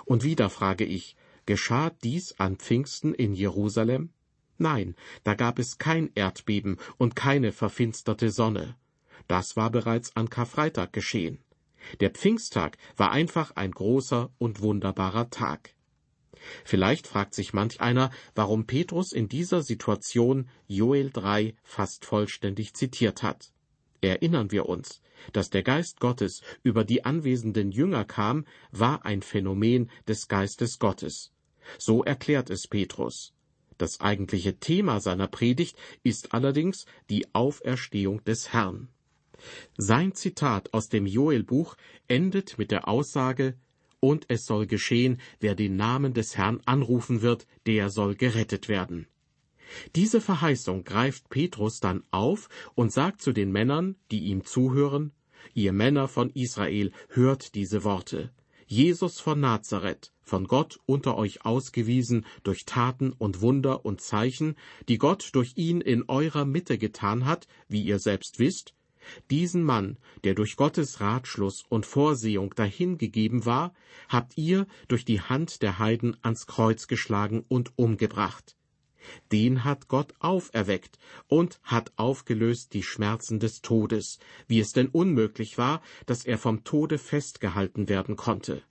Und 0.07 0.25
wieder 0.25 0.49
frage 0.49 0.85
ich, 0.85 1.17
Geschah 1.47 1.91
dies 2.03 2.39
an 2.39 2.57
Pfingsten 2.57 3.15
in 3.15 3.35
Jerusalem? 3.35 4.11
Nein, 4.57 4.95
da 5.25 5.35
gab 5.35 5.59
es 5.59 5.79
kein 5.79 6.11
Erdbeben 6.15 6.79
und 6.97 7.17
keine 7.17 7.53
verfinsterte 7.53 8.31
Sonne. 8.31 8.77
Das 9.27 9.57
war 9.57 9.71
bereits 9.71 10.17
an 10.17 10.31
Karfreitag 10.31 10.93
geschehen. 10.93 11.39
Der 12.01 12.11
Pfingsttag 12.11 12.79
war 12.97 13.11
einfach 13.11 13.53
ein 13.57 13.73
großer 13.73 14.31
und 14.39 14.61
wunderbarer 14.61 15.29
Tag. 15.31 15.75
Vielleicht 16.65 17.07
fragt 17.07 17.35
sich 17.35 17.53
manch 17.53 17.81
einer, 17.81 18.11
warum 18.35 18.67
Petrus 18.67 19.13
in 19.13 19.29
dieser 19.29 19.63
Situation 19.63 20.49
Joel 20.67 21.11
3 21.11 21.55
fast 21.63 22.05
vollständig 22.05 22.75
zitiert 22.75 23.23
hat. 23.23 23.53
Erinnern 24.01 24.51
wir 24.51 24.67
uns, 24.67 25.01
dass 25.33 25.51
der 25.51 25.63
Geist 25.63 26.01
Gottes 26.01 26.43
über 26.63 26.85
die 26.85 27.05
anwesenden 27.05 27.71
Jünger 27.71 28.05
kam, 28.05 28.45
war 28.71 29.05
ein 29.07 29.23
Phänomen 29.23 29.91
des 30.07 30.29
Geistes 30.29 30.79
Gottes. 30.79 31.34
So 31.79 32.05
erklärt 32.05 32.51
es 32.51 32.67
Petrus. 32.67 33.33
Das 33.79 34.01
eigentliche 34.01 34.59
Thema 34.59 35.01
seiner 35.01 35.27
Predigt 35.27 35.77
ist 36.03 36.33
allerdings 36.33 36.87
die 37.11 37.27
Auferstehung 37.35 38.23
des 38.25 38.53
Herrn. 38.53 38.89
Sein 39.77 40.15
Zitat 40.15 40.73
aus 40.73 40.89
dem 40.89 41.07
Joelbuch 41.07 41.77
endet 42.09 42.57
mit 42.57 42.71
der 42.71 42.89
Aussage 42.89 43.59
Und 44.01 44.27
es 44.29 44.45
soll 44.45 44.67
geschehen, 44.67 45.19
wer 45.41 45.55
den 45.55 45.77
Namen 45.77 46.13
des 46.13 46.37
Herrn 46.37 46.61
anrufen 46.67 47.23
wird, 47.23 47.47
der 47.67 47.89
soll 47.91 48.15
gerettet 48.15 48.69
werden. 48.69 49.07
Diese 49.97 50.21
Verheißung 50.21 50.85
greift 50.85 51.31
Petrus 51.31 51.81
dann 51.81 52.05
auf 52.11 52.49
und 52.75 52.93
sagt 52.93 53.23
zu 53.23 53.33
den 53.33 53.51
Männern, 53.51 53.97
die 54.11 54.25
ihm 54.25 54.45
zuhören, 54.45 55.13
Ihr 55.53 55.73
Männer 55.73 56.09
von 56.09 56.31
Israel, 56.31 56.91
hört 57.09 57.55
diese 57.55 57.85
Worte. 57.85 58.31
Jesus 58.67 59.21
von 59.21 59.41
Nazareth, 59.41 60.13
von 60.25 60.47
Gott 60.47 60.81
unter 60.87 61.17
euch 61.17 61.45
ausgewiesen 61.45 62.27
durch 62.43 62.65
Taten 62.65 63.13
und 63.13 63.41
Wunder 63.41 63.85
und 63.85 64.01
Zeichen, 64.01 64.57
die 64.89 64.99
Gott 64.99 65.31
durch 65.33 65.53
ihn 65.57 65.81
in 65.81 66.05
eurer 66.09 66.45
Mitte 66.45 66.79
getan 66.79 67.27
hat, 67.27 67.47
wie 67.69 67.83
ihr 67.83 67.99
selbst 67.99 68.39
wisst, 68.39 68.75
diesen 69.31 69.63
Mann, 69.63 69.99
der 70.25 70.35
durch 70.35 70.57
Gottes 70.57 71.01
Ratschluss 71.01 71.65
und 71.69 71.87
Vorsehung 71.87 72.55
dahingegeben 72.55 73.45
war, 73.45 73.75
habt 74.09 74.37
ihr 74.37 74.67
durch 74.89 75.05
die 75.05 75.21
Hand 75.21 75.63
der 75.63 75.79
Heiden 75.79 76.17
ans 76.23 76.47
Kreuz 76.47 76.87
geschlagen 76.87 77.45
und 77.49 77.73
umgebracht. 77.77 78.57
Den 79.33 79.65
hat 79.65 79.89
Gott 79.89 80.15
auferweckt 80.19 80.99
und 81.29 81.61
hat 81.63 81.93
aufgelöst 81.97 82.73
die 82.73 82.83
Schmerzen 82.83 83.39
des 83.39 83.61
Todes, 83.61 84.19
wie 84.47 84.61
es 84.61 84.73
denn 84.73 84.89
unmöglich 84.89 85.59
war, 85.59 85.83
dass 86.07 86.25
er 86.25 86.39
vom 86.39 86.65
Tode 86.65 86.97
festgehalten 86.97 87.91
werden 87.91 88.17
konnte. 88.17 88.63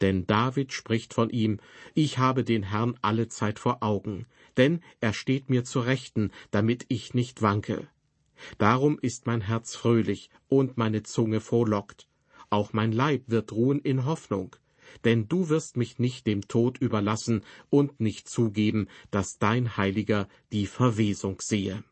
Denn 0.00 0.26
David 0.26 0.72
spricht 0.72 1.12
von 1.12 1.30
ihm, 1.30 1.60
ich 1.94 2.18
habe 2.18 2.44
den 2.44 2.62
Herrn 2.62 2.98
alle 3.02 3.28
Zeit 3.28 3.58
vor 3.58 3.82
Augen, 3.82 4.26
denn 4.56 4.80
er 5.00 5.12
steht 5.12 5.50
mir 5.50 5.64
zur 5.64 5.86
Rechten, 5.86 6.30
damit 6.50 6.86
ich 6.88 7.14
nicht 7.14 7.42
wanke. 7.42 7.86
Darum 8.58 8.98
ist 9.00 9.26
mein 9.26 9.42
Herz 9.42 9.76
fröhlich 9.76 10.30
und 10.48 10.78
meine 10.78 11.02
Zunge 11.02 11.40
frohlockt. 11.40 12.08
Auch 12.48 12.72
mein 12.72 12.92
Leib 12.92 13.24
wird 13.26 13.52
ruhen 13.52 13.78
in 13.80 14.06
Hoffnung, 14.06 14.56
denn 15.04 15.28
du 15.28 15.48
wirst 15.48 15.76
mich 15.76 15.98
nicht 15.98 16.26
dem 16.26 16.48
Tod 16.48 16.78
überlassen 16.78 17.42
und 17.68 18.00
nicht 18.00 18.28
zugeben, 18.28 18.88
dass 19.10 19.38
dein 19.38 19.76
Heiliger 19.76 20.28
die 20.52 20.66
Verwesung 20.66 21.40
sehe. 21.40 21.84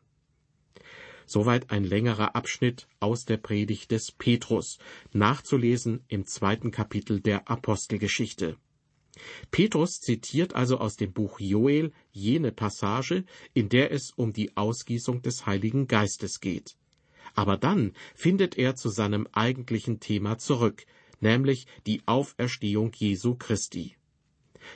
Soweit 1.31 1.69
ein 1.69 1.83
längerer 1.83 2.35
Abschnitt 2.35 2.87
aus 2.99 3.23
der 3.23 3.37
Predigt 3.37 3.91
des 3.91 4.11
Petrus, 4.11 4.79
nachzulesen 5.13 6.03
im 6.07 6.25
zweiten 6.25 6.71
Kapitel 6.71 7.19
der 7.21 7.47
Apostelgeschichte. 7.47 8.57
Petrus 9.51 9.99
zitiert 9.99 10.55
also 10.55 10.79
aus 10.79 10.95
dem 10.95 11.13
Buch 11.13 11.39
Joel 11.39 11.91
jene 12.09 12.51
Passage, 12.51 13.25
in 13.53 13.69
der 13.69 13.91
es 13.91 14.09
um 14.09 14.33
die 14.33 14.57
Ausgießung 14.57 15.21
des 15.21 15.45
Heiligen 15.45 15.87
Geistes 15.87 16.39
geht. 16.39 16.75
Aber 17.35 17.57
dann 17.57 17.93
findet 18.15 18.57
er 18.57 18.75
zu 18.75 18.89
seinem 18.89 19.27
eigentlichen 19.31 19.99
Thema 19.99 20.39
zurück, 20.39 20.87
nämlich 21.19 21.67
die 21.85 22.01
Auferstehung 22.07 22.91
Jesu 22.95 23.35
Christi. 23.35 23.95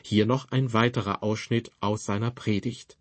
Hier 0.04 0.28
noch 0.28 0.52
ein 0.52 0.72
weiterer 0.72 1.24
Ausschnitt 1.24 1.72
aus 1.80 2.04
seiner 2.04 2.30
Predigt. 2.30 3.00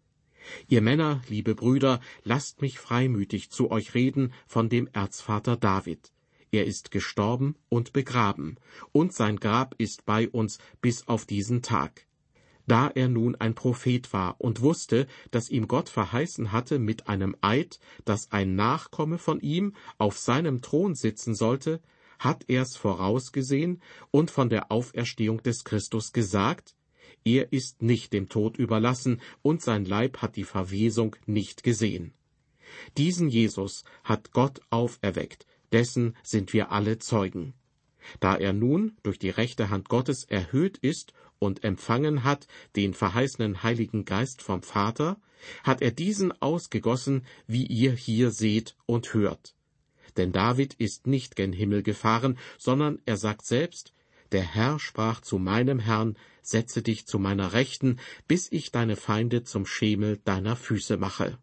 Ihr 0.68 0.82
Männer, 0.82 1.22
liebe 1.28 1.54
Brüder, 1.54 2.00
lasst 2.24 2.62
mich 2.62 2.78
freimütig 2.78 3.50
zu 3.50 3.70
euch 3.70 3.94
reden 3.94 4.32
von 4.46 4.68
dem 4.68 4.88
Erzvater 4.92 5.56
David. 5.56 6.12
Er 6.50 6.66
ist 6.66 6.90
gestorben 6.90 7.56
und 7.68 7.92
begraben, 7.92 8.56
und 8.92 9.14
sein 9.14 9.36
Grab 9.36 9.74
ist 9.78 10.04
bei 10.04 10.28
uns 10.28 10.58
bis 10.80 11.08
auf 11.08 11.24
diesen 11.24 11.62
Tag. 11.62 12.06
Da 12.66 12.88
er 12.88 13.08
nun 13.08 13.34
ein 13.36 13.54
Prophet 13.54 14.12
war 14.12 14.36
und 14.38 14.60
wusste, 14.60 15.06
dass 15.30 15.50
ihm 15.50 15.66
Gott 15.66 15.88
verheißen 15.88 16.52
hatte 16.52 16.78
mit 16.78 17.08
einem 17.08 17.34
Eid, 17.40 17.80
dass 18.04 18.30
ein 18.30 18.54
Nachkomme 18.54 19.18
von 19.18 19.40
ihm 19.40 19.74
auf 19.98 20.18
seinem 20.18 20.62
Thron 20.62 20.94
sitzen 20.94 21.34
sollte, 21.34 21.80
hat 22.18 22.44
er's 22.48 22.76
vorausgesehen 22.76 23.82
und 24.10 24.30
von 24.30 24.48
der 24.48 24.70
Auferstehung 24.70 25.42
des 25.42 25.64
Christus 25.64 26.12
gesagt, 26.12 26.76
er 27.24 27.52
ist 27.52 27.82
nicht 27.82 28.12
dem 28.12 28.28
Tod 28.28 28.56
überlassen, 28.56 29.20
und 29.42 29.62
sein 29.62 29.84
Leib 29.84 30.18
hat 30.18 30.36
die 30.36 30.44
Verwesung 30.44 31.16
nicht 31.26 31.62
gesehen. 31.62 32.12
Diesen 32.96 33.28
Jesus 33.28 33.84
hat 34.04 34.32
Gott 34.32 34.60
auferweckt, 34.70 35.46
dessen 35.72 36.16
sind 36.22 36.52
wir 36.52 36.72
alle 36.72 36.98
Zeugen. 36.98 37.54
Da 38.20 38.36
er 38.36 38.52
nun 38.52 38.96
durch 39.02 39.18
die 39.18 39.30
rechte 39.30 39.70
Hand 39.70 39.88
Gottes 39.88 40.24
erhöht 40.24 40.78
ist 40.78 41.12
und 41.38 41.64
empfangen 41.64 42.24
hat 42.24 42.46
den 42.76 42.94
verheißenen 42.94 43.62
Heiligen 43.62 44.04
Geist 44.04 44.42
vom 44.42 44.62
Vater, 44.62 45.20
hat 45.64 45.82
er 45.82 45.90
diesen 45.90 46.32
ausgegossen, 46.40 47.24
wie 47.46 47.66
ihr 47.66 47.92
hier 47.92 48.30
seht 48.30 48.76
und 48.86 49.12
hört. 49.14 49.54
Denn 50.16 50.32
David 50.32 50.74
ist 50.74 51.06
nicht 51.06 51.36
gen 51.36 51.52
Himmel 51.52 51.82
gefahren, 51.82 52.38
sondern 52.58 53.00
er 53.06 53.16
sagt 53.16 53.46
selbst, 53.46 53.92
der 54.30 54.42
Herr 54.42 54.78
sprach 54.78 55.20
zu 55.20 55.38
meinem 55.38 55.78
Herrn, 55.78 56.16
setze 56.42 56.82
dich 56.82 57.06
zu 57.06 57.18
meiner 57.18 57.52
Rechten, 57.52 57.98
bis 58.28 58.50
ich 58.50 58.72
deine 58.72 58.96
Feinde 58.96 59.44
zum 59.44 59.66
Schemel 59.66 60.18
deiner 60.24 60.56
Füße 60.56 60.96
mache. 60.96 61.38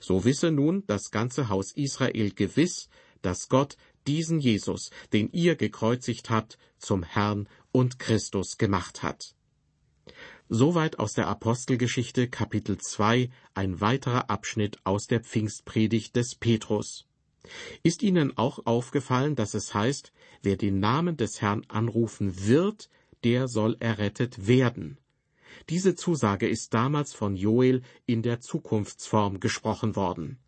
So 0.00 0.24
wisse 0.24 0.50
nun 0.50 0.84
das 0.86 1.10
ganze 1.10 1.48
Haus 1.48 1.72
Israel 1.72 2.32
gewiss, 2.32 2.88
dass 3.22 3.48
Gott 3.48 3.76
diesen 4.06 4.38
Jesus, 4.38 4.90
den 5.12 5.30
ihr 5.32 5.56
gekreuzigt 5.56 6.30
habt, 6.30 6.58
zum 6.78 7.02
Herrn 7.02 7.48
und 7.72 7.98
Christus 7.98 8.58
gemacht 8.58 9.02
hat. 9.02 9.34
Soweit 10.48 11.00
aus 11.00 11.12
der 11.14 11.26
Apostelgeschichte 11.26 12.28
Kapitel 12.28 12.78
2 12.78 13.30
ein 13.54 13.80
weiterer 13.80 14.30
Abschnitt 14.30 14.78
aus 14.84 15.08
der 15.08 15.20
Pfingstpredigt 15.20 16.14
des 16.14 16.36
Petrus. 16.36 17.06
Ist 17.82 18.02
Ihnen 18.02 18.36
auch 18.36 18.64
aufgefallen, 18.64 19.34
dass 19.34 19.54
es 19.54 19.74
heißt, 19.74 20.12
wer 20.42 20.56
den 20.56 20.78
Namen 20.78 21.16
des 21.16 21.40
Herrn 21.40 21.64
anrufen 21.68 22.46
wird, 22.46 22.88
der 23.24 23.48
soll 23.48 23.76
errettet 23.80 24.46
werden? 24.46 24.98
Diese 25.68 25.94
Zusage 25.94 26.48
ist 26.48 26.74
damals 26.74 27.12
von 27.12 27.36
Joel 27.36 27.82
in 28.06 28.22
der 28.22 28.40
Zukunftsform 28.40 29.40
gesprochen 29.40 29.96
worden. 29.96 30.38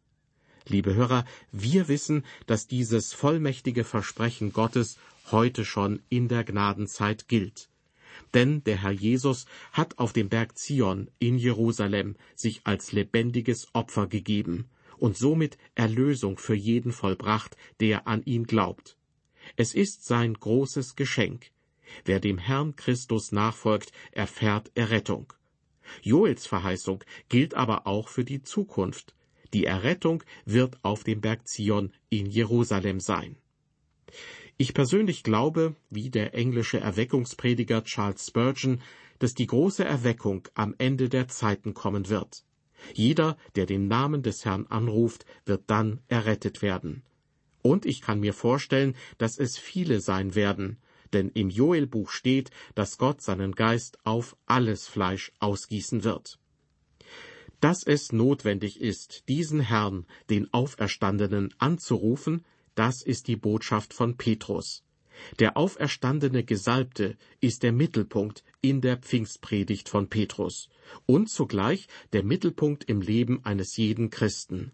Liebe 0.67 0.95
Hörer, 0.95 1.25
wir 1.51 1.89
wissen, 1.89 2.25
dass 2.47 2.67
dieses 2.67 3.15
vollmächtige 3.15 3.85
Versprechen 3.85 4.53
Gottes 4.53 4.99
heute 5.31 5.65
schon 5.65 6.03
in 6.09 6.29
der 6.29 6.45
Gnadenzeit 6.45 7.27
gilt. 7.29 7.71
Denn 8.35 8.63
der 8.65 8.83
Herr 8.83 8.91
Jesus 8.91 9.47
hat 9.73 9.99
auf 9.99 10.13
dem 10.13 10.29
Berg 10.29 10.59
Zion 10.59 11.11
in 11.19 11.39
Jerusalem 11.39 12.17
sich 12.35 12.61
als 12.65 12.93
lebendiges 12.93 13.69
Opfer 13.73 14.07
gegeben 14.07 14.67
und 14.99 15.17
somit 15.17 15.57
Erlösung 15.75 16.37
für 16.37 16.55
jeden 16.55 16.93
vollbracht, 16.93 17.57
der 17.81 18.07
an 18.07 18.23
ihn 18.25 18.45
glaubt. 18.45 18.97
Es 19.57 19.75
ist 19.75 20.05
sein 20.05 20.35
großes 20.35 20.97
Geschenk. 20.97 21.51
Wer 22.05 22.21
dem 22.21 22.39
Herrn 22.39 22.77
Christus 22.77 23.33
nachfolgt, 23.33 23.93
erfährt 24.13 24.71
Errettung. 24.75 25.33
Joels 26.03 26.47
Verheißung 26.47 27.03
gilt 27.29 27.55
aber 27.55 27.87
auch 27.87 28.09
für 28.09 28.25
die 28.25 28.43
Zukunft. 28.43 29.15
Die 29.55 29.65
Errettung 29.65 30.23
wird 30.45 30.79
auf 30.83 31.05
dem 31.05 31.21
Berg 31.21 31.49
Zion 31.49 31.93
in 32.11 32.27
Jerusalem 32.27 33.01
sein. 33.01 33.37
Ich 34.57 34.75
persönlich 34.75 35.23
glaube, 35.23 35.77
wie 35.89 36.11
der 36.11 36.35
englische 36.35 36.81
Erweckungsprediger 36.81 37.85
Charles 37.85 38.27
Spurgeon, 38.27 38.83
dass 39.19 39.35
die 39.35 39.47
große 39.47 39.85
Erweckung 39.85 40.49
am 40.55 40.75
Ende 40.79 41.09
der 41.09 41.29
Zeiten 41.29 41.75
kommen 41.75 42.09
wird. 42.09 42.45
Jeder, 42.95 43.37
der 43.57 43.67
den 43.67 43.89
Namen 43.89 44.23
des 44.23 44.45
Herrn 44.45 44.67
anruft, 44.67 45.27
wird 45.45 45.65
dann 45.69 46.01
errettet 46.09 46.63
werden. 46.63 47.03
Und 47.63 47.87
ich 47.87 48.01
kann 48.01 48.21
mir 48.21 48.33
vorstellen, 48.33 48.95
dass 49.19 49.39
es 49.39 49.59
viele 49.59 50.01
sein 50.01 50.35
werden, 50.35 50.79
denn 51.13 51.31
im 51.31 51.51
Joelbuch 51.51 52.11
steht, 52.11 52.51
dass 52.75 52.99
Gott 52.99 53.23
seinen 53.23 53.53
Geist 53.53 53.99
auf 54.05 54.37
alles 54.47 54.87
Fleisch 54.87 55.33
ausgießen 55.39 56.05
wird. 56.05 56.39
Dass 57.61 57.85
es 57.85 58.13
notwendig 58.13 58.81
ist, 58.81 59.25
diesen 59.29 59.61
Herrn, 59.61 60.07
den 60.31 60.53
Auferstandenen, 60.53 61.55
anzurufen, 61.59 62.45
das 62.75 63.03
ist 63.03 63.27
die 63.27 63.37
Botschaft 63.37 63.93
von 63.93 64.17
Petrus. 64.17 64.85
Der 65.41 65.57
auferstandene 65.57 66.45
Gesalbte 66.45 67.17
ist 67.41 67.65
der 67.65 67.73
Mittelpunkt 67.73 68.45
in 68.61 68.81
der 68.81 68.97
Pfingstpredigt 68.97 69.89
von 69.89 70.09
Petrus 70.09 70.69
und 71.07 71.29
zugleich 71.29 71.89
der 72.13 72.23
Mittelpunkt 72.23 72.85
im 72.85 73.01
Leben 73.01 73.45
eines 73.45 73.77
jeden 73.77 74.11
Christen. 74.11 74.71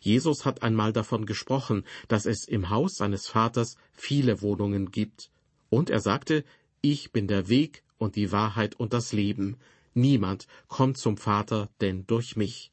Jesus 0.00 0.44
hat 0.44 0.62
einmal 0.62 0.92
davon 0.92 1.26
gesprochen, 1.26 1.84
dass 2.08 2.26
es 2.26 2.46
im 2.46 2.70
Haus 2.70 2.96
seines 2.96 3.28
Vaters 3.28 3.76
viele 3.92 4.42
Wohnungen 4.42 4.90
gibt, 4.90 5.30
und 5.70 5.90
er 5.90 6.00
sagte, 6.00 6.44
Ich 6.80 7.12
bin 7.12 7.26
der 7.26 7.48
Weg 7.48 7.82
und 7.98 8.16
die 8.16 8.32
Wahrheit 8.32 8.74
und 8.76 8.92
das 8.92 9.12
Leben. 9.12 9.56
Niemand 9.94 10.46
kommt 10.68 10.96
zum 10.96 11.16
Vater 11.16 11.68
denn 11.80 12.06
durch 12.06 12.36
mich. 12.36 12.72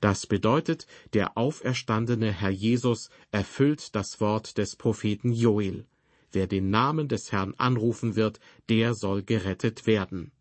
Das 0.00 0.26
bedeutet, 0.26 0.86
der 1.12 1.36
auferstandene 1.36 2.32
Herr 2.32 2.50
Jesus 2.50 3.10
erfüllt 3.32 3.94
das 3.94 4.20
Wort 4.20 4.56
des 4.56 4.76
Propheten 4.76 5.32
Joel. 5.32 5.86
Wer 6.32 6.46
den 6.46 6.70
Namen 6.70 7.08
des 7.08 7.32
Herrn 7.32 7.54
anrufen 7.58 8.16
wird, 8.16 8.40
der 8.68 8.94
soll 8.94 9.22
gerettet 9.22 9.86
werden. 9.86 10.32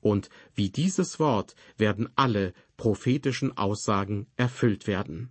Und 0.00 0.30
wie 0.54 0.70
dieses 0.70 1.20
Wort 1.20 1.54
werden 1.76 2.08
alle 2.16 2.54
prophetischen 2.78 3.56
Aussagen 3.56 4.26
erfüllt 4.36 4.86
werden. 4.86 5.30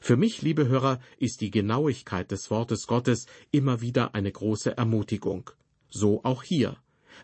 Für 0.00 0.16
mich, 0.16 0.42
liebe 0.42 0.68
Hörer, 0.68 1.00
ist 1.18 1.40
die 1.40 1.50
Genauigkeit 1.50 2.30
des 2.30 2.50
Wortes 2.50 2.86
Gottes 2.86 3.26
immer 3.50 3.80
wieder 3.80 4.14
eine 4.14 4.32
große 4.32 4.76
Ermutigung. 4.76 5.50
So 5.90 6.24
auch 6.24 6.42
hier. 6.42 6.76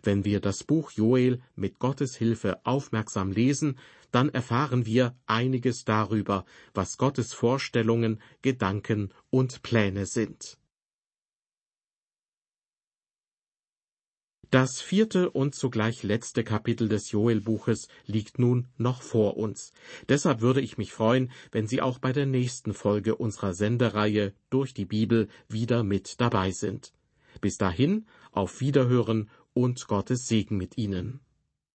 Wenn 0.02 0.24
wir 0.24 0.40
das 0.40 0.64
Buch 0.64 0.90
Joel 0.92 1.40
mit 1.56 1.78
Gottes 1.78 2.16
Hilfe 2.16 2.60
aufmerksam 2.64 3.32
lesen, 3.32 3.78
dann 4.10 4.28
erfahren 4.28 4.86
wir 4.86 5.16
einiges 5.26 5.84
darüber, 5.84 6.44
was 6.74 6.98
Gottes 6.98 7.32
Vorstellungen, 7.32 8.20
Gedanken 8.42 9.10
und 9.30 9.62
Pläne 9.62 10.06
sind. 10.06 10.57
Das 14.50 14.80
vierte 14.80 15.28
und 15.30 15.54
zugleich 15.54 16.02
letzte 16.02 16.42
Kapitel 16.42 16.88
des 16.88 17.10
Joel-Buches 17.10 17.88
liegt 18.06 18.38
nun 18.38 18.66
noch 18.78 19.02
vor 19.02 19.36
uns. 19.36 19.72
Deshalb 20.08 20.40
würde 20.40 20.62
ich 20.62 20.78
mich 20.78 20.92
freuen, 20.92 21.30
wenn 21.52 21.66
Sie 21.66 21.82
auch 21.82 21.98
bei 21.98 22.14
der 22.14 22.24
nächsten 22.24 22.72
Folge 22.72 23.16
unserer 23.16 23.52
Sendereihe 23.52 24.32
durch 24.48 24.72
die 24.72 24.86
Bibel 24.86 25.28
wieder 25.48 25.84
mit 25.84 26.18
dabei 26.18 26.50
sind. 26.50 26.94
Bis 27.42 27.58
dahin, 27.58 28.06
auf 28.32 28.60
Wiederhören 28.60 29.28
und 29.52 29.86
Gottes 29.86 30.28
Segen 30.28 30.56
mit 30.56 30.78
Ihnen. 30.78 31.20